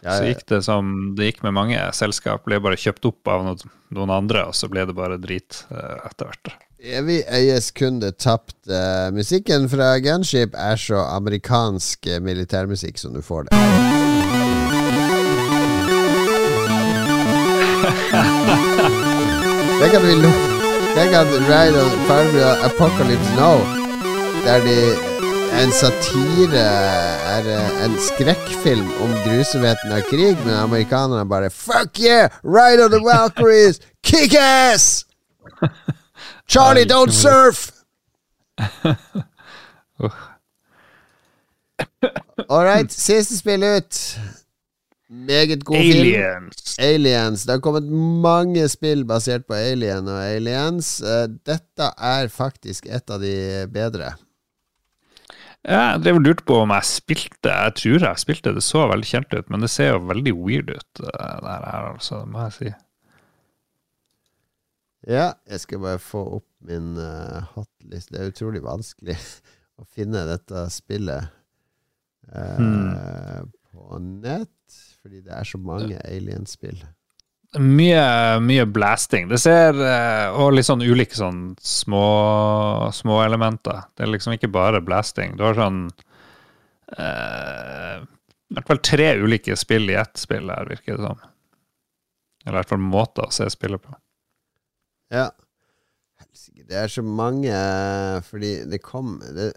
[0.00, 3.44] Ja, så gikk det som det gikk med mange selskap, ble bare kjøpt opp av
[3.44, 6.54] noen andre, og så ble det bare drit eh, etter hvert.
[6.80, 8.54] Evig eies kunde tapt.
[8.64, 9.10] tapte.
[9.12, 13.50] musikken fra Gunship er så amerikansk militærmusikk som du får det.
[19.80, 20.32] Tenk at vi lo
[20.94, 23.60] Tenk at Ride of Farmville Apocalypse Now,
[24.44, 24.78] der de
[25.60, 26.64] en satire
[27.36, 32.30] er eh, en skrekkfilm om grusomheten av krig, men amerikanerne bare Fuck yeah!
[32.42, 33.80] Ride of the Valkyries!
[34.02, 35.04] Kick ass!
[36.50, 37.70] Charlie, don't surf!
[42.50, 44.18] All right, siste spill ut.
[45.10, 46.74] Meget god Aliens.
[46.74, 46.88] film.
[46.88, 47.44] Aliens.
[47.46, 47.86] Det har kommet
[48.26, 50.98] mange spill basert på Alien og Aliens.
[50.98, 53.36] Eh, dette er faktisk et av de
[53.70, 54.10] bedre.
[55.62, 59.06] Ja, jeg drev lurte på om jeg spilte Jeg tror jeg spilte, det så veldig
[59.06, 62.58] kjent ut, men det ser jo veldig weird ut, eh, det her, altså, må jeg
[62.58, 62.78] si.
[65.08, 68.12] Ja, jeg skal bare få opp min uh, hotlist.
[68.12, 69.16] Det er utrolig vanskelig
[69.80, 71.30] å finne dette spillet
[72.34, 73.52] uh, hmm.
[73.72, 74.56] på nett
[75.00, 76.82] fordi det er så mange Alien-spill.
[77.58, 79.26] Mye, mye blasting.
[79.28, 82.04] Det ser eh, Og litt sånn ulike sånn små,
[82.94, 83.88] små elementer.
[83.96, 85.34] Det er liksom ikke bare blasting.
[85.34, 85.80] Du har sånn
[86.94, 91.26] eh, I hvert fall tre ulike spill i ett spill her, virker det som.
[92.44, 93.98] Eller i hvert fall måter å se spillet på.
[95.10, 95.30] Ja.
[96.70, 97.54] Det er så mange
[98.28, 99.50] fordi det kom det,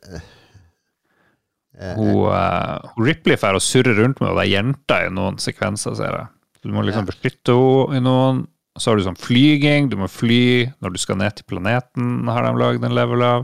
[1.80, 6.18] Eh, hun, uh, Ripley får å surre rundt med være jenta i noen sekvenser, ser
[6.20, 6.30] jeg.
[6.64, 7.10] Du må liksom ja.
[7.10, 8.44] beskytte henne i noen.
[8.80, 12.42] Så har du sånn flyging, du må fly når du skal ned til planeten, har
[12.48, 13.44] de lagd en level av.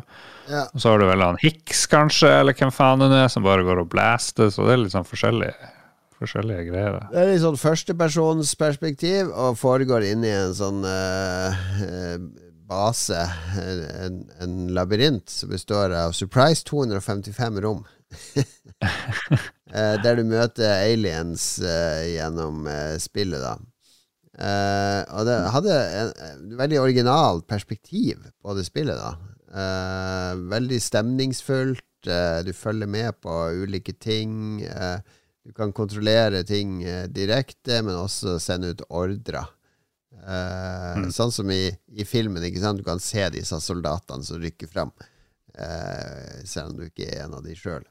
[0.50, 0.64] Ja.
[0.74, 3.66] Og så har du vel han Hicks, kanskje, eller hvem faen hun er, som bare
[3.68, 4.50] går og blaster.
[4.50, 5.70] Så det er litt sånn forskjellige,
[6.20, 7.00] forskjellige greier.
[7.12, 12.20] Det er litt sånn førstepersonsperspektiv, og foregår inni en sånn uh,
[12.70, 13.20] base,
[14.06, 17.86] en, en labyrint, som består av surprise 255 rom.
[19.70, 23.52] Eh, der du møter aliens uh, gjennom uh, spillet, da.
[24.34, 29.12] Uh, og det hadde en veldig originalt perspektiv på det spillet, da.
[30.56, 31.86] veldig stemningsfullt.
[32.48, 34.64] du følger med på ulike ting.
[35.50, 39.50] Du kan kontrollere ting direkte, men også sende ut ordrer.
[40.20, 41.08] Mm.
[41.16, 42.44] Sånn som i, i, filmen.
[42.46, 42.78] ikke sant?
[42.78, 44.92] Du kan se disse soldatene som rykker fram,
[46.46, 47.82] selv om du ikke er en av de sjøl.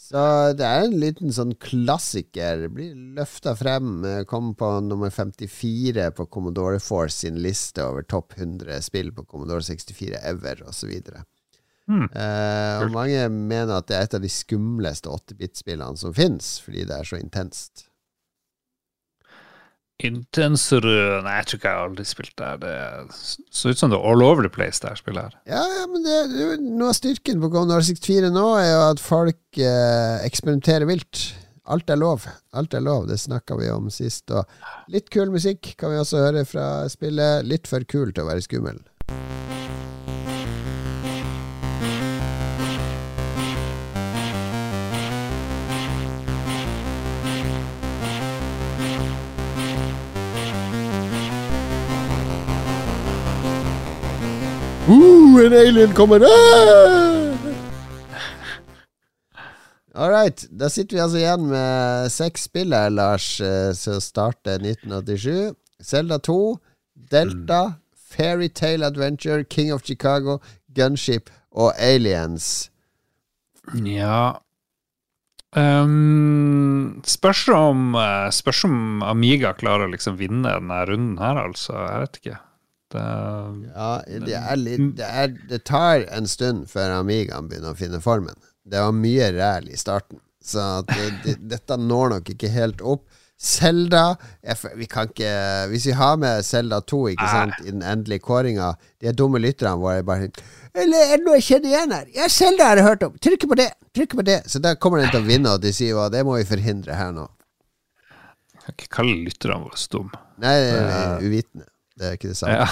[0.00, 0.20] Så
[0.56, 2.64] det er en liten sånn klassiker.
[2.72, 4.00] Blir løfta frem.
[4.30, 9.66] Kom på nummer 54 på Commodore Force sin liste over topp 100 spill på Commodore
[9.66, 10.94] 64 ever, osv.
[11.90, 12.06] Mm.
[12.14, 16.86] Eh, og mange mener at det er et av de skumleste 8-bit-spillene som fins, fordi
[16.86, 17.86] det er så intenst.
[20.00, 22.60] Intensere Nei, jeg tror ikke jeg har aldri spilt der.
[22.62, 22.76] Det
[23.52, 25.36] så ut som det er all over the place, det her spillet her.
[25.50, 29.02] Ja, ja men det, det, noe av styrken på Commodore 64 nå er jo at
[29.04, 31.26] folk eh, eksperimenterer vilt.
[31.70, 32.24] Alt er lov.
[32.56, 34.30] Alt er lov, det snakka vi om sist.
[34.32, 34.48] Og
[34.90, 37.44] litt kul musikk kan vi også høre fra spillet.
[37.46, 38.80] Litt for kul til å være skummel.
[54.90, 56.20] Uh, en alien kommer!
[56.26, 57.10] Ah!
[60.10, 60.46] right.
[60.50, 65.54] Da sitter vi altså igjen med seks spill her, Lars, eh, som starter 1987.
[65.80, 66.58] Selda 2,
[67.10, 67.78] Delta, mm.
[68.10, 70.40] Fairytale Adventure, King of Chicago,
[70.74, 72.70] Gunship og Aliens.
[73.86, 74.40] Ja
[75.56, 81.76] um, spørs, om, eh, spørs om Amiga klarer å liksom vinne denne runden her, altså.
[81.78, 82.38] Jeg vet ikke.
[82.90, 83.04] Det,
[83.70, 83.90] ja,
[84.26, 88.34] det, er litt, det, er, det tar en stund før Amigaen begynner å finne formen.
[88.66, 93.06] Det var mye ræl i starten, så det, dette når nok ikke helt opp.
[93.40, 94.18] Selda
[94.76, 95.28] vi kan ikke
[95.70, 99.80] Hvis vi har med Selda 2 ikke sant, i den endelige kåringa De dumme lytterne
[99.80, 100.28] våre bare
[100.76, 102.10] Eller er det noe jeg kjenner igjen her?
[102.18, 103.14] Ja, Selda har jeg hørt om!
[103.16, 103.70] Trykk på det!
[103.96, 104.42] Trykk på det!
[104.44, 106.98] Så der kommer den til å vinne, og de sier jo det må vi forhindre
[107.00, 107.24] her nå.
[108.52, 110.20] Jeg kan ikke kalle lytterne våre dumme.
[110.44, 110.56] Nei,
[111.24, 111.64] uvitende.
[112.00, 112.56] Det er ikke det samme.
[112.56, 112.66] Ja.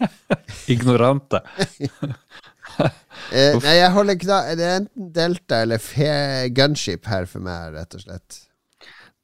[0.74, 1.40] Ignorante.
[3.34, 5.82] eh, nei, jeg holder klar Det er enten Delta eller
[6.54, 8.38] Gunship her for meg, rett og slett.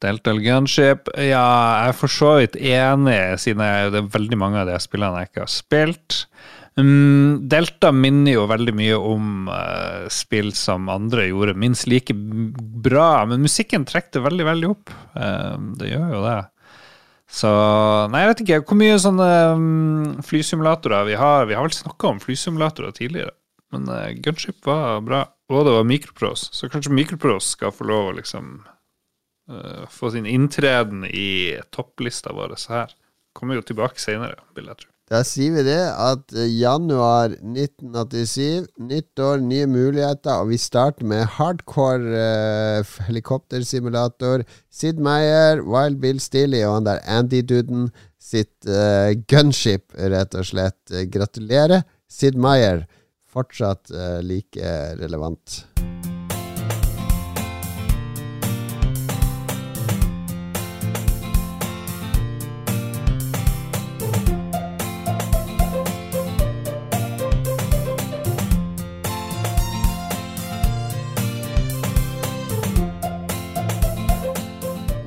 [0.03, 4.41] Delta eller Gunship Ja, jeg er for så vidt enig, siden jeg, det er veldig
[4.43, 6.23] mange av de spillene jeg ikke har spilt.
[6.79, 13.25] Um, Delta minner jo veldig mye om uh, spill som andre gjorde minst like bra,
[13.27, 14.93] men musikken trekker det veldig, veldig opp.
[15.15, 16.39] Uh, det gjør jo det.
[17.31, 17.49] Så
[18.11, 21.47] Nei, jeg vet ikke hvor mye sånne um, flysimulatorer vi har.
[21.47, 23.31] Vi har vel snakka om flysimulatorer tidligere,
[23.71, 25.23] men uh, Gunship var bra.
[25.51, 28.53] Og det var Mikropros, så kanskje Mikropros skal få lov å liksom
[29.51, 32.95] uh, få sin inntreden i topplista vår her.
[33.35, 34.90] Kommer jo tilbake seinere, vil jeg tro.
[35.11, 41.03] Da sier vi det at eh, januar 1987, nytt år, nye muligheter, og vi starter
[41.07, 42.21] med hardcore
[42.79, 44.45] uh, helikoptersimulator.
[44.71, 47.89] Sid Meyer, Wild Bill Steely og han der Andy-duden
[48.21, 50.79] sitt uh, gunship, rett og slett.
[51.11, 52.85] Gratulerer, Sid Meyer.
[53.31, 54.63] Fortsatt uh, like
[54.99, 55.65] relevant.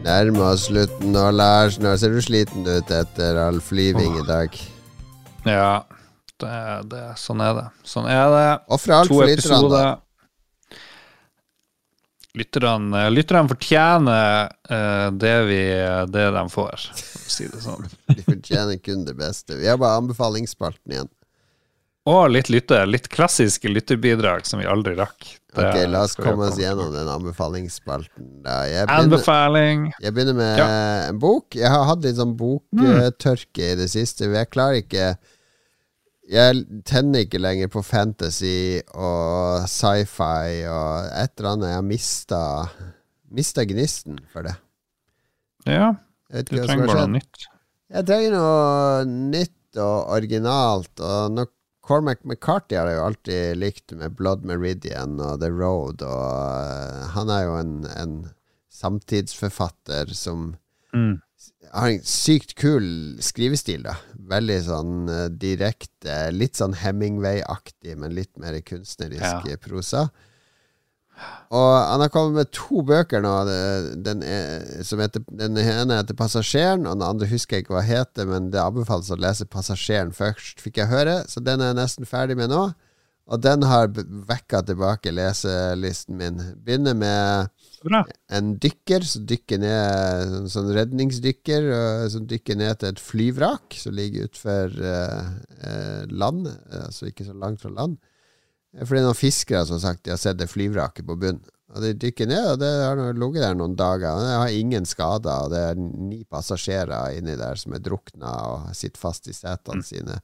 [0.05, 1.81] Nærmer oss slutten nå, Lars.
[1.83, 4.57] Nå ser du sliten ut etter all flyving i dag.
[5.49, 5.85] Ja,
[6.41, 6.57] det,
[6.93, 7.67] det, sånn er det.
[7.89, 8.49] Sånn er det.
[8.75, 9.85] Ofre alt for lytterne.
[12.35, 15.61] Lytterne, lytterne fortjener uh, det, vi,
[16.11, 17.85] det de får, for å si det sånn.
[18.11, 19.55] de fortjener kun det beste.
[19.61, 21.13] Vi har bare anbefalingsspalten igjen.
[22.05, 22.83] Og litt lytte.
[22.85, 25.25] Litt klassiske lytterbidrag som vi aldri rakk.
[25.55, 28.27] Det ok, La oss komme oss gjennom den anbefalingsspalten.
[28.45, 29.87] Jeg begynner, Anbefaling.
[30.03, 30.67] Jeg begynner med ja.
[31.09, 31.57] en bok.
[31.57, 34.29] Jeg har hatt litt sånn boktørke i det siste.
[34.29, 35.15] Jeg klarer ikke
[36.29, 41.71] Jeg tenner ikke lenger på fantasy og sci-fi og et eller annet.
[41.71, 42.43] Jeg har mista
[43.35, 44.55] Mista gnisten for det.
[45.67, 45.95] Ja.
[46.31, 47.49] Du trenger bare noe nytt.
[47.95, 50.93] Jeg trenger noe nytt og originalt.
[51.01, 51.51] Og nok
[51.85, 57.05] Cormac McCarthy har jeg jo alltid likt med Blood Meridian og The Road, og uh,
[57.13, 58.15] han er jo en, en
[58.73, 60.55] samtidsforfatter som
[60.97, 61.19] mm.
[61.75, 62.87] har en sykt kul
[63.25, 63.99] skrivestil, da.
[64.33, 69.61] Veldig sånn uh, direkte, litt sånn Hemingway-aktig, men litt mer kunstnerisk ja.
[69.61, 70.09] prosa.
[71.55, 73.35] Og han har kommet med to bøker nå.
[74.05, 78.27] Den, er, heter, den ene heter 'Passasjeren', og den andre husker jeg ikke hva heter,
[78.27, 81.23] men det anbefales å lese 'Passasjeren' først, fikk jeg høre.
[81.31, 82.73] Så den er jeg nesten ferdig med nå.
[83.25, 83.89] Og den har
[84.29, 86.43] vekka tilbake leselisten min.
[86.61, 87.49] Begynner med
[88.33, 91.69] en dykker som dykker ned En sånn redningsdykker
[92.13, 95.33] som dykker ned til et flyvrak som ligger utfor uh,
[95.65, 96.49] uh, land,
[96.85, 97.97] altså ikke så langt fra land.
[98.83, 101.45] For det er noen fiskere som har sagt de har sett det flyvraket på bunnen.
[101.75, 104.15] Og De dykker ned, og det har ligget der noen dager.
[104.15, 108.35] Og det har ingen skader, og det er ni passasjerer inni der som er drukna
[108.53, 109.87] og sitter fast i setene mm.
[109.89, 110.21] sine.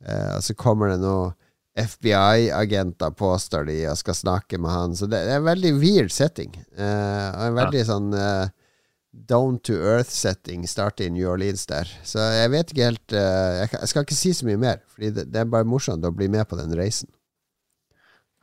[0.00, 1.36] Eh, og så kommer det noen
[1.80, 4.96] FBI-agenter, påstår de, og skal snakke med han.
[4.96, 6.56] Så det, det er en veldig weird setting.
[6.56, 7.90] Eh, og en veldig ja.
[7.92, 8.48] sånn eh,
[9.10, 11.92] down to earth-setting starter i New Orleans der.
[12.06, 15.30] Så jeg vet ikke helt eh, jeg, skal ikke si så mye mer, Fordi det,
[15.34, 17.10] det er bare morsomt å bli med på den reisen.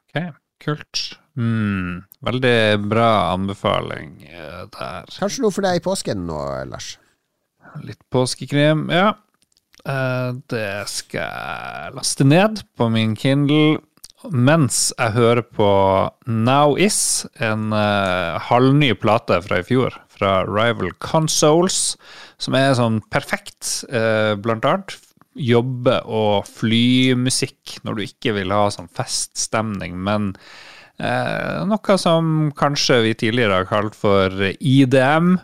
[0.08, 0.34] Ok,
[0.64, 1.02] kult.
[1.38, 5.10] Mm, veldig bra anbefaling eh, der.
[5.20, 6.40] Kanskje noe for deg i påsken nå,
[6.72, 6.96] Lars?
[7.86, 9.12] Litt påskekrem, ja.
[9.88, 13.78] Uh, det skal jeg laste ned på min Kindle
[14.34, 15.68] mens jeg hører på
[16.26, 21.94] Now Is, en uh, halvny plate fra i fjor, fra Rival Consoles,
[22.42, 23.86] som er sånn perfekt,
[24.42, 24.98] blant annet
[25.38, 30.34] jobbe- og flymusikk når du ikke vil ha sånn feststemning, men
[30.98, 35.36] Eh, noe som kanskje vi tidligere har kalt for IDM,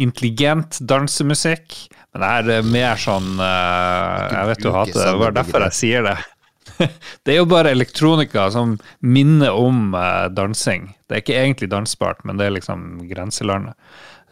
[0.00, 1.74] intelligent dansemusikk.
[2.12, 5.78] Men det er mer sånn eh, Jeg vet du hater det, det var derfor jeg
[5.78, 6.16] sier det.
[7.24, 10.90] det er jo bare elektronika som minner om eh, dansing.
[11.06, 13.76] Det er ikke egentlig dansbart, men det er liksom grenselandet.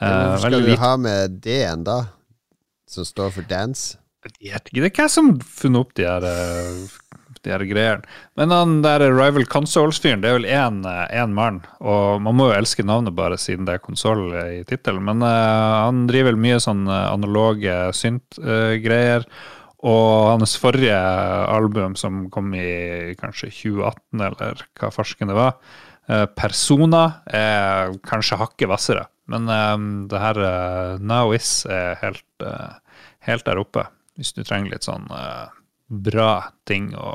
[0.00, 1.98] Uh, Hvorfor skal du ha med D-en, da?
[2.88, 3.98] Som står for dance?
[4.40, 7.64] Jeg vet ikke, det er hva som har funnet opp de her, uh, de her
[7.70, 8.18] greiene.
[8.36, 11.62] Men han der Rival Consoles-fyren, det er vel én mann.
[11.80, 15.06] Og man må jo elske navnet bare siden det er konsoll i tittelen.
[15.08, 19.24] Men han driver vel mye sånn analoge synt-greier.
[19.80, 20.96] Og hans forrige
[21.48, 25.56] album, som kom i kanskje 2018, eller hva farsken det var,
[26.10, 29.06] uh, Persona, er kanskje hakket hvassere.
[29.30, 32.76] Men um, det her uh, Now Is er helt, uh,
[33.24, 33.86] helt, der oppe.
[34.20, 35.48] Hvis du trenger litt sånn uh,
[35.88, 37.14] bra ting å,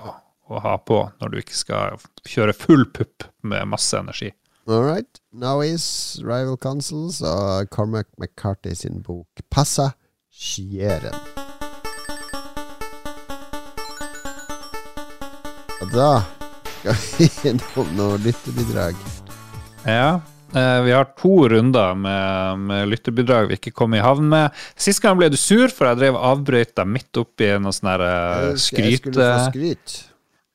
[0.49, 4.32] å, ha på når du ikke skal kjøre full pupp med masse energi.
[4.66, 5.22] All right.
[5.30, 5.86] Now Is,
[6.26, 9.91] Rival Consuls og Cormac McCarthy sin bok Passa
[10.34, 11.14] Skjæren.
[15.86, 16.12] Og da
[16.80, 18.97] skal vi innom noen lyttebidrag.
[19.86, 20.24] Ja.
[20.56, 24.66] Eh, vi har to runder med, med lytterbidrag vi ikke kom i havn med.
[24.80, 27.91] Sist gang ble du sur, for jeg drev avbrøyta midt oppi noe sånn
[28.56, 28.56] skryte...
[28.56, 29.95] Jeg skulle få skryt.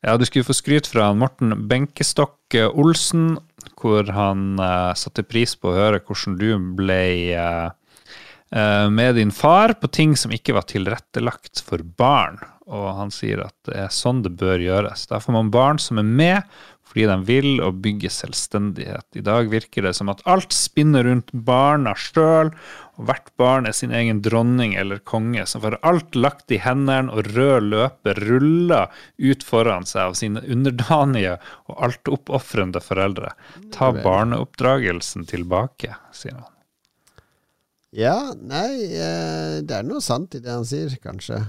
[0.00, 3.34] Ja, du skulle få skryt fra Morten Benkestokk Olsen,
[3.80, 6.48] hvor han uh, satte pris på å høre hvordan du
[6.78, 7.02] ble
[7.36, 7.68] uh,
[8.88, 12.40] med din far på ting som ikke var tilrettelagt for barn
[12.70, 15.08] og han sier at det er sånn det bør gjøres.
[15.10, 19.06] Da får man barn som er med fordi de vil og bygge selvstendighet.
[19.14, 22.50] I dag virker det som at alt spinner rundt barna sjøl,
[22.98, 27.14] og hvert barn er sin egen dronning eller konge, som får alt lagt i hendene,
[27.14, 28.90] og rød løper ruller
[29.22, 31.38] ut foran seg av sine underdanige
[31.70, 33.32] og altoppofrende foreldre.
[33.72, 36.50] Ta barneoppdragelsen tilbake, sier han.
[37.96, 41.40] Ja, nei, eh, det er noe sant i det han sier, kanskje.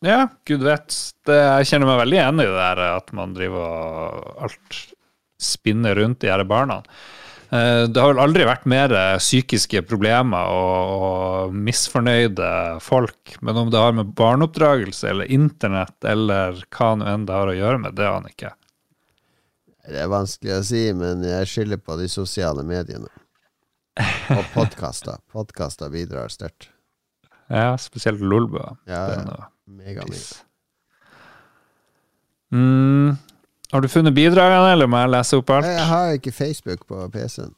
[0.00, 0.94] Ja, gud vet.
[1.28, 4.78] Det, jeg kjenner meg veldig enig i det der at man driver og alt
[5.40, 6.80] spinner rundt de her barna.
[7.50, 12.50] Eh, det har vel aldri vært mer psykiske problemer og, og, misfornøyde
[12.84, 13.36] folk.
[13.44, 17.58] Men om det har med barneoppdragelse eller internett eller hva nå enn det har å
[17.58, 18.54] gjøre med, det aner ikke
[19.90, 23.10] Det er vanskelig å si, men jeg skylder på de sosiale mediene.
[24.32, 25.20] Og podkaster.
[25.34, 26.70] Podkaster bidrar sterkt.
[27.50, 28.76] Ja, spesielt Lolbua.
[28.86, 29.49] Ja, ja.
[29.70, 30.20] Megamye.
[32.50, 33.16] Mm.
[33.70, 35.68] Har du funnet bidragene, eller må jeg lese opp alt?
[35.70, 37.52] Jeg har ikke Facebook på PC-en.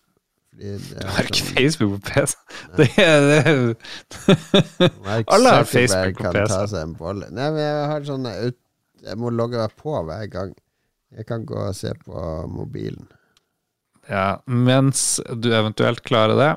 [0.53, 1.55] Du har ikke sånn...
[1.57, 2.35] Facebook på PC?
[2.77, 4.91] Det er, det
[5.33, 6.51] Alle har Facebook på PC.
[6.53, 7.31] Ta seg en bolle.
[7.33, 10.53] Nei, men jeg har sånn Jeg må logge meg på hver gang.
[11.17, 13.09] Jeg kan gå og se på mobilen.
[14.11, 16.53] Ja, mens du eventuelt klarer det,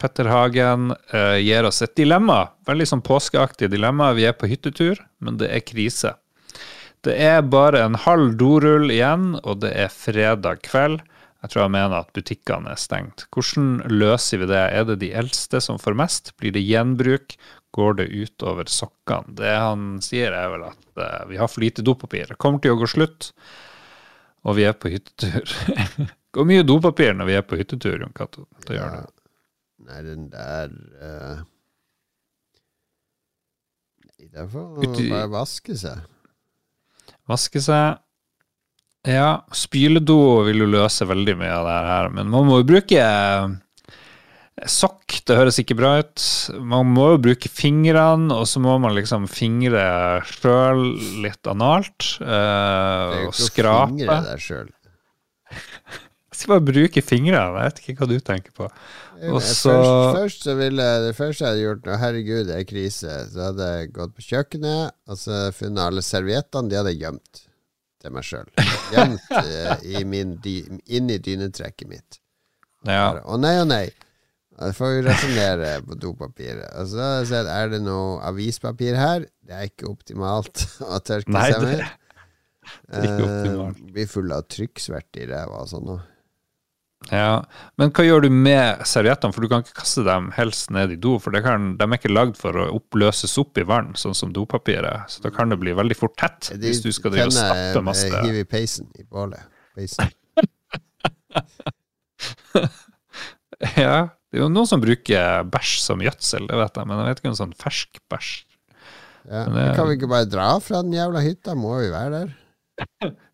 [0.00, 2.46] Petter Hagen uh, gir oss et dilemma.
[2.68, 4.14] Veldig sånn påskeaktig dilemma.
[4.16, 6.14] Vi er på hyttetur, men det er krise.
[7.04, 11.00] Det er bare en halv dorull igjen, og det er fredag kveld.
[11.40, 13.24] Jeg tror jeg mener at butikkene er stengt.
[13.32, 14.60] Hvordan løser vi det?
[14.76, 16.34] Er det de eldste som får mest?
[16.40, 17.38] Blir det gjenbruk?
[17.76, 19.36] Går det utover sokkene?
[19.38, 22.28] Det han sier, er vel at uh, vi har for lite dopapir.
[22.28, 23.30] Det kommer til å gå slutt,
[24.44, 25.56] og vi er på hyttetur.
[26.36, 28.44] går mye dopapir når vi er på hyttetur, Jon Cato?
[28.66, 29.06] Det gjør det.
[29.90, 30.70] Nei, den der
[31.02, 31.40] uh...
[34.06, 36.04] Nei, der får man bare vaske seg.
[37.30, 37.98] Vaske seg.
[39.08, 43.00] Ja, spyledo vil jo løse veldig mye av det her, men man må jo bruke
[43.00, 43.54] eh,
[44.68, 46.20] Sokk, det høres ikke bra ut.
[46.60, 49.80] Man må jo bruke fingrene, og så må man liksom fingre
[50.28, 50.82] sjøl
[51.24, 52.10] litt analt.
[52.20, 53.80] Uh, det er jo ikke skrape.
[53.80, 54.70] å fingre deg sjøl.
[56.40, 57.40] Skal bare bruke fingrene.
[57.42, 58.68] Jeg vet ikke hva du tenker på.
[59.28, 63.16] Også, først, først, så ville Det første jeg hadde gjort nå, herregud, det er krise,
[63.28, 66.72] så hadde jeg gått på kjøkkenet og så funnet alle serviettene.
[66.72, 67.42] De hadde gjemt
[68.00, 68.48] til meg sjøl.
[68.94, 72.20] Gjemt uh, i min, inni dynetrekket mitt.
[72.88, 73.10] Ja.
[73.20, 73.84] Å nei, å nei.
[74.60, 76.68] Da får vi resonnere på dopapiret.
[76.80, 79.24] Og så sett, er det noe avispapir her?
[79.44, 80.64] Det er ikke optimalt
[80.94, 81.84] å tørke seg med.
[83.92, 85.92] Blir full av trykksverte i ræva og sånn.
[87.08, 87.40] Ja,
[87.80, 89.32] Men hva gjør du med serviettene?
[89.32, 92.12] For du kan ikke kaste dem helst ned i do, for kan, de er ikke
[92.12, 95.08] lagd for å oppløses opp i vann, sånn som dopapiret.
[95.10, 97.80] Så da kan det bli veldig fort tett de, hvis du skal drive og stappe
[97.86, 99.40] masse Hive i peisen i bålet.
[103.80, 107.06] ja, det er jo noen som bruker bæsj som gjødsel, det vet jeg, men jeg
[107.08, 108.32] vet ikke om sånn fersk bæsj.
[109.30, 111.56] Ja, det, kan vi ikke bare dra fra den jævla hytta?
[111.58, 112.28] Må vi være der?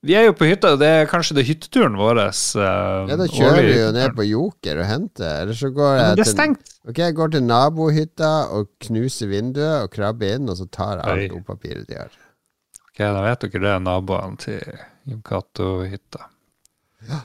[0.07, 2.21] Vi er jo på hytta, det er kanskje det hytteturen vår.
[2.55, 5.43] Uh, ja, da kjører vi jo ned på Joker og henter.
[5.43, 6.55] Eller så går jeg ja, til
[6.87, 11.07] okay, jeg går til nabohytta og knuser vinduet og krabber inn, og så tar jeg
[11.13, 12.15] alt dopapiret de har.
[12.91, 14.61] Ok, da vet dere det er naboene til
[15.11, 16.29] Jon Cato-hytta.
[17.11, 17.25] Ja.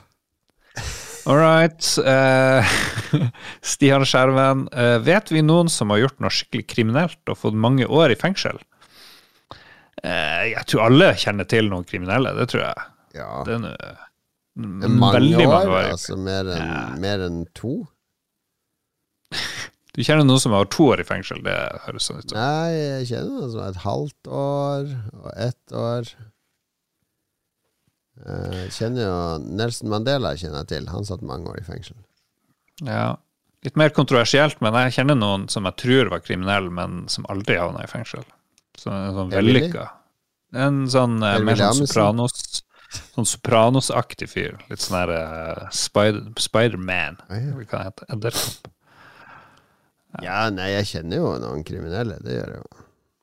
[1.26, 1.78] All right.
[3.12, 3.28] Uh,
[3.60, 4.66] Stian Skjerven.
[4.72, 8.16] Uh, vet vi noen som har gjort noe skikkelig kriminelt og fått mange år i
[8.16, 8.56] fengsel?
[10.02, 12.86] Uh, jeg tror alle kjenner til noen kriminelle, det tror jeg.
[13.16, 13.28] Ja.
[13.46, 13.98] Det er,
[14.56, 15.90] det er mange veldig år, mange år.
[15.92, 17.14] Altså mer enn ja.
[17.28, 17.76] en to?
[19.92, 21.42] Du kjenner noen som har to år i fengsel?
[21.44, 22.32] Det høres sånn ut.
[22.32, 24.86] Nei, jeg kjenner noen som har et halvt år
[25.20, 26.12] og ett år.
[28.22, 29.18] Jeg eh, kjenner jo
[29.58, 30.88] Nelson Mandela kjenner jeg til.
[30.94, 31.98] Han satt mange år i fengsel.
[32.88, 33.18] Ja.
[33.66, 37.60] Litt mer kontroversielt, men jeg kjenner noen som jeg tror var kriminelle, men som aldri
[37.60, 38.24] havna i fengsel.
[38.78, 39.88] Så, sånn vellykka.
[40.52, 42.62] En sånn eh, mer sånn Sopranos
[42.92, 44.58] Sånn Sopranos-aktig fyr.
[44.68, 46.34] Litt sånn her uh, Spider-Man.
[46.36, 48.08] Spider Hva kan hete?
[48.12, 48.68] Edderkopp.
[50.12, 50.20] Ja.
[50.26, 52.18] ja, nei, jeg kjenner jo noen kriminelle.
[52.20, 52.82] Det gjør jeg jo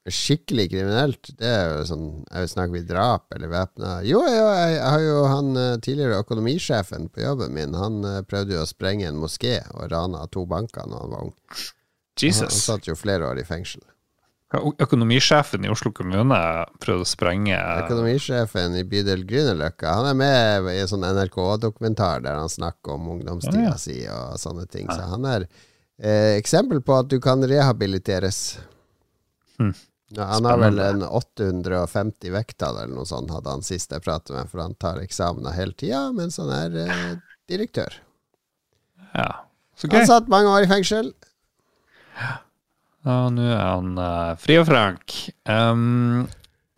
[0.10, 4.80] skikkelig kriminelt, det er jo sånn jeg Snakker vi drap eller væpna Jo, jo, jeg,
[4.82, 7.76] har jo han eh, tidligere økonomisjefen på jobben min.
[7.78, 11.36] Han prøvde jo å sprenge en moské og rana to banker da han var ung.
[12.18, 12.42] Jesus.
[12.42, 13.84] Han, han satt jo flere år i fengsel.
[14.50, 16.38] Økonomisjefen i Oslo kommune
[16.82, 19.92] prøvde å sprenge Økonomisjefen i bydel Grünerløkka.
[20.00, 23.78] Han er med i en sånn NRK-dokumentar der han snakker om ungdomstida ja, ja.
[23.78, 24.90] si og sånne ting.
[24.90, 28.58] Så han er eh, eksempel på at du kan rehabiliteres.
[29.62, 29.76] Hmm.
[30.18, 34.50] Han har vel en 850 vekttall eller noe sånt, hadde han sist jeg pratet med,
[34.50, 37.10] for han tar eksamener hele tida mens han er eh,
[37.52, 38.02] direktør.
[39.14, 39.46] Ja,
[39.78, 40.00] så gøy.
[40.00, 41.14] Han satt mange år i fengsel.
[42.18, 42.40] Ja,
[43.34, 45.16] nå er han uh, fri og frank.
[45.50, 46.28] Um,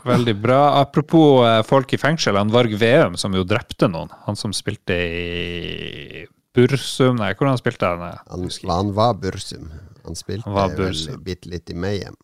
[0.07, 0.61] veldig bra.
[0.81, 4.11] Apropos uh, folk i fengsel, han Varg Veum som jo drepte noen.
[4.27, 8.19] Han som spilte i Bursum Nei, hvordan spilte han?
[8.27, 9.69] Han, han var Bursum.
[10.03, 12.17] Han spilte han vel bitte litt i Mayhem.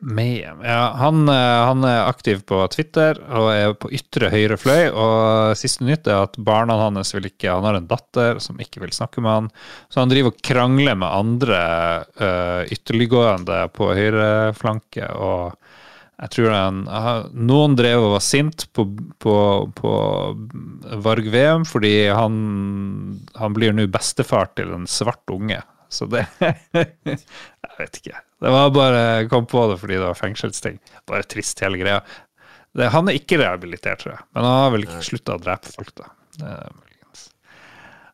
[0.00, 0.62] Mayhem.
[0.64, 4.88] Ja, han, eh, han, er aktiv på Twitter og er på ytre høyre fløy.
[4.90, 8.80] Og siste nytt er at barna hans vil ikke Han har en datter som ikke
[8.84, 9.50] vil snakke med han.
[9.92, 11.60] Så han driver og krangler med andre
[12.20, 15.10] uh, ytterliggående på høyreflanke.
[15.20, 15.52] Og
[16.20, 16.80] jeg tror han,
[17.32, 18.84] noen drev og var sint på,
[19.20, 19.34] på,
[19.76, 19.92] på
[21.00, 22.34] Varg Veum fordi han,
[23.40, 25.62] han blir nå bestefar til en svart unge.
[25.90, 28.20] Så det Jeg vet ikke.
[28.40, 30.78] Det var bare Jeg kom på det fordi det var fengselsting.
[31.10, 32.00] Bare trist, hele greia.
[32.76, 34.24] Det, han er ikke rehabilitert, tror jeg.
[34.36, 36.12] Men han har vel ikke slutta å drepe folk, da.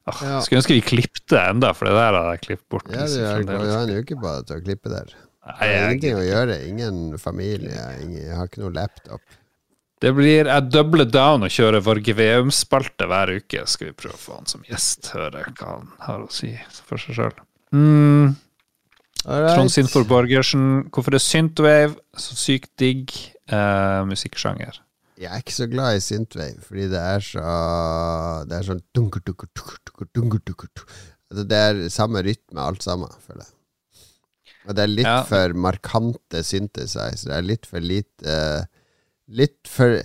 [0.06, 0.40] Åh, ja.
[0.40, 2.92] Skulle ønske vi klippte enda, for det der hadde jeg klippet bort.
[2.94, 5.16] Ja, du har, en uke på deg til å klippe der.
[5.46, 6.60] Nei, jeg har ingenting å gjøre.
[6.66, 7.82] Ingen familie.
[8.02, 9.36] Ingen, jeg har ikke noe laptop.
[10.02, 13.64] Det blir Jeg doubler down og kjører Vorgeveum-spalte hver uke.
[13.70, 16.52] Skal vi prøve å få han som gjest, høre hva han har å si
[16.86, 17.38] for seg sjøl.
[17.74, 18.36] Mm.
[19.26, 23.10] Trond Sinfor Borgersen, hvorfor er synthwave så sykt digg
[23.50, 24.78] eh, musikksjanger?
[25.16, 27.42] Jeg er ikke så glad i synthwave, fordi det er så
[28.46, 28.82] Det er sånn
[31.48, 33.52] Det er samme rytme alt sammen, føler jeg.
[34.66, 35.22] Og det er litt ja.
[35.26, 37.30] for markante synthesizer.
[37.30, 38.66] Det er litt for lite uh,
[39.26, 39.98] Litt for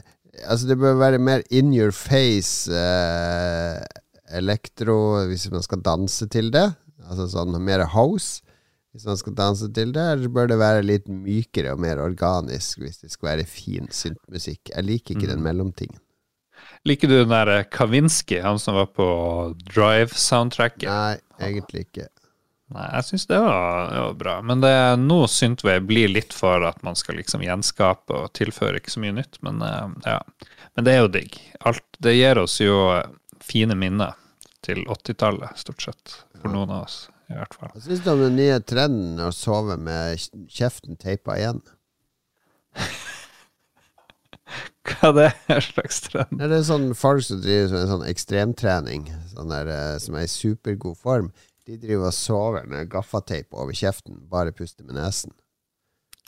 [0.48, 3.84] Altså, det bør være mer in your face uh,
[4.32, 6.70] elektro hvis man skal danse til det.
[7.08, 8.42] Altså sånn mer house.
[8.92, 13.00] Hvis man skal danse til det, bør det være litt mykere og mer organisk hvis
[13.00, 14.74] det skal være fin syntmusikk?
[14.74, 15.32] Jeg liker ikke mm.
[15.32, 16.02] den mellomtingen.
[16.88, 19.06] Liker du den der Kavinsky, han som var på
[19.70, 20.90] Drive-soundtracket?
[20.90, 22.08] Nei, egentlig ikke.
[22.72, 24.36] Nei, jeg syns det, det, var bra.
[24.48, 28.80] Men det er nå Synthway blir litt for at man skal liksom gjenskape og tilføre
[28.80, 29.40] ikke så mye nytt.
[29.46, 30.20] Men eh, ja.
[30.76, 31.38] Men det er jo digg.
[31.68, 32.78] Alt, det gir oss jo
[33.44, 34.16] fine minner
[34.66, 36.16] til 80-tallet, stort sett.
[36.42, 37.72] For noen av oss i hvert fall.
[37.74, 40.20] Hva syns du om den nye trenden å sove med
[40.52, 41.62] kjeften teipa igjen?
[44.88, 45.16] Hva er
[45.48, 46.42] det slags trend?
[46.42, 50.32] Det er sånn folk som driver med sånn ekstremtrening, sånn der, eh, som er i
[50.32, 51.32] supergod form.
[51.70, 55.36] De driver og sover med gaffateip over kjeften, bare puster med nesen.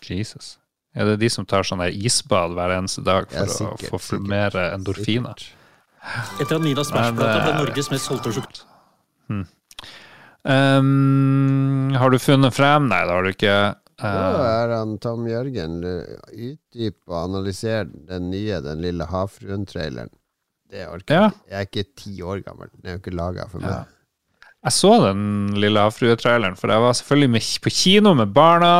[0.04, 0.58] Jesus.
[0.94, 4.20] Er det de som tar sånn isbad hver eneste dag for ja, sikkert, å få
[4.22, 5.42] mer endorfiner?
[6.42, 8.66] Etter at Nina Smash-plata ble Norges mest solgte sjokolade.
[9.32, 9.46] Hmm.
[10.44, 12.90] Um, har du funnet frem?
[12.92, 13.56] Nei, det har du ikke.
[14.02, 20.12] Uh, Nå er han Tom Jørgen utdyp og analysere den nye Den lille havfruen-traileren.
[20.74, 21.30] Det orker jeg ja.
[21.52, 22.72] Jeg er ikke ti år gammel.
[22.74, 23.72] Den er jo ikke laga for meg.
[23.72, 24.50] Ja.
[24.64, 25.24] Jeg så den
[25.60, 28.74] lille havfrue-traileren, for jeg var selvfølgelig med, på kino med barna.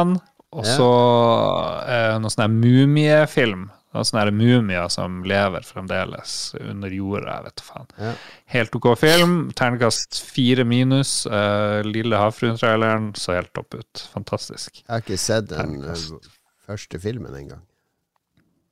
[0.54, 1.96] Og så ja.
[2.14, 3.68] eh, noe sånn mumiefilm.
[3.94, 7.36] Det er sånne mumier som lever fremdeles under jorda.
[7.36, 7.92] jeg vet faen.
[8.02, 8.14] Ja.
[8.56, 9.36] Helt OK film.
[9.54, 11.12] Ternekast fire minus.
[11.30, 14.02] Uh, Lille havfruen-traileren så helt topp ut.
[14.16, 14.82] Fantastisk.
[14.82, 16.32] Jeg har ikke sett den Ternekast.
[16.66, 17.62] første filmen engang.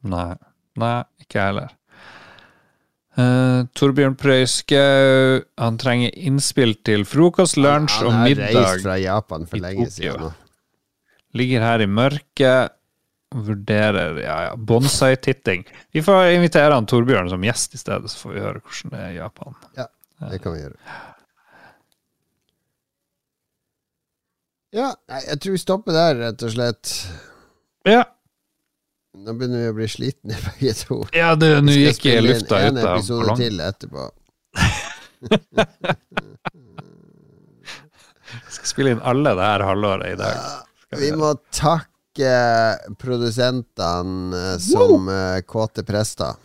[0.01, 0.33] Nei.
[0.81, 1.77] Nei, ikke jeg heller.
[3.19, 8.55] Uh, Torbjørn Prøyskau, han trenger innspill til frokost, lunsj og middag.
[8.55, 10.31] Han har reist fra Japan for lenge siden.
[11.37, 12.77] Ligger her i mørket.
[13.35, 15.63] Vurderer ja, ja, bonsai-titting.
[15.91, 19.03] Vi får invitere han Torbjørn som gjest i stedet, så får vi høre hvordan det
[19.05, 19.55] er i Japan.
[19.77, 19.85] Ja,
[20.27, 20.97] det kan vi gjøre.
[24.71, 24.89] Ja,
[25.27, 26.91] jeg tror vi stopper der, rett og slett.
[27.87, 28.03] Ja.
[29.21, 31.01] Nå begynner vi å bli slitne begge to.
[31.15, 34.09] Ja, nå gikk jeg lufta ut av En episode til etterpå.
[38.31, 40.35] Jeg skal spille inn alle det her halvåret i dag.
[40.99, 41.90] Vi må takke
[42.99, 46.35] produsentene som uh, kåte prester.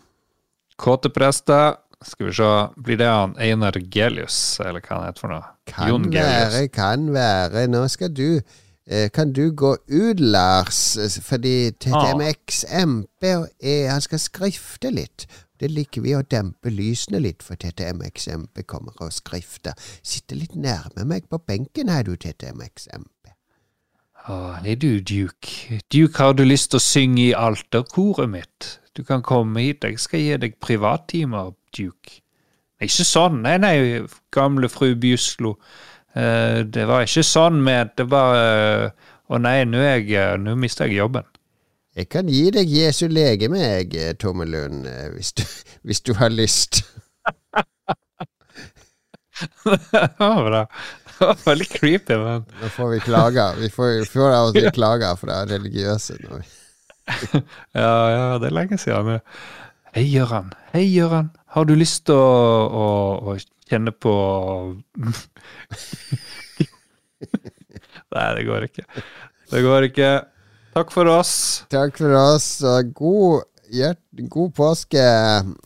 [0.76, 1.76] Kåte prester.
[2.04, 5.48] Skal vi se, blir det han Einar Gelius, eller hva han heter for noe?
[5.66, 6.72] Kan Jon være, Gelius.
[6.76, 7.66] kan være.
[7.72, 10.98] Nå skal du uh, Kan du gå ut, Lars?
[11.24, 15.26] Fordi TTMX MP og E, han skal skrifte litt.
[15.56, 19.72] Det liker vi å dempe lysene litt, for TTMX MP kommer og skrifter.
[20.04, 22.90] Sitte litt nærme meg på benken her, du, TTMX
[24.26, 25.80] Det er du, Duke.
[25.92, 28.80] Duke, har du lyst til å synge i alterkoret mitt?
[28.96, 32.22] Du kan komme hit, jeg skal gi deg privattimer, Duke.
[32.80, 33.76] Er ikke sånn, nei, nei,
[34.34, 35.54] gamle fru Bjuslo.
[36.16, 38.86] Uh, det var ikke sånn med Det var uh,
[39.28, 41.26] Å nei, nå, uh, mister jeg jobben.
[41.96, 45.44] Jeg kan gi deg Jesu legeme, jeg, Tommelund, hvis du,
[45.86, 46.82] hvis du har lyst.
[49.36, 50.66] det
[51.18, 51.38] var.
[51.46, 53.58] Veldig creepy, men Nå får vi klager.
[53.60, 56.18] Vi får, får av og til klager fra religiøse.
[56.24, 56.44] Når
[57.82, 59.04] ja, ja, det er lenge siden.
[59.06, 59.20] Men
[59.96, 60.52] hei, Gøran.
[60.72, 61.30] Hei, Gøran.
[61.56, 62.22] Har du lyst til å,
[62.68, 62.86] å,
[63.32, 63.36] å
[63.70, 64.14] kjenne på
[68.16, 68.84] Nei, det går ikke.
[69.50, 70.10] Det går ikke.
[70.76, 71.34] Takk for oss.
[71.72, 72.48] Takk for oss.
[72.96, 73.55] God hjert,
[74.30, 75.02] god påske,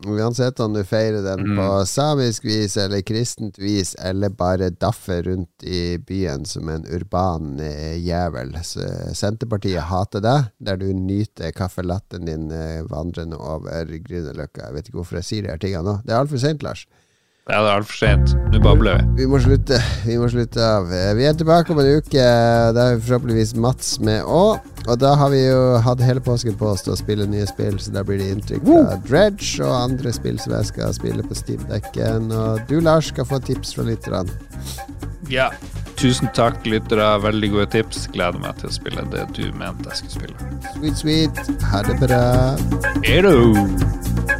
[0.06, 1.58] uansett om du feirer den mm.
[1.58, 7.60] på samisk vis eller kristent vis, eller bare daffer rundt i byen som en urban
[7.60, 8.56] eh, jævel.
[8.64, 14.66] Så Senterpartiet hater deg, der du nyter kaffelatten din eh, vandrende over Grünerløkka.
[14.66, 16.00] Jeg vet ikke hvorfor jeg sier de her tingene nå.
[16.04, 16.86] Det er altfor seint, Lars.
[17.50, 18.34] Ja, det er altfor sent.
[18.52, 19.24] Nå babler vi.
[19.24, 19.80] Vi må slutte.
[20.06, 20.86] Vi må slutte av.
[21.18, 22.26] Vi er tilbake om en uke.
[22.76, 24.60] Da er forhåpentligvis Mats med òg.
[24.86, 27.76] Og da har vi jo hatt hele påsken på oss til å spille nye spill,
[27.82, 31.36] så da blir det inntrykk fra Dredge og andre spill som jeg skal spille på
[31.36, 32.30] Steam-dekken.
[32.32, 34.30] Og du, Lars, skal få tips fra lytterne.
[35.30, 35.50] Ja.
[36.00, 37.10] Tusen takk, lyttere.
[37.26, 38.06] Veldig gode tips.
[38.14, 40.52] Gleder meg til å spille det du mente jeg skulle spille.
[40.78, 41.64] Sweet, sweet.
[41.74, 42.22] Ha det bra.
[43.04, 44.39] Edo.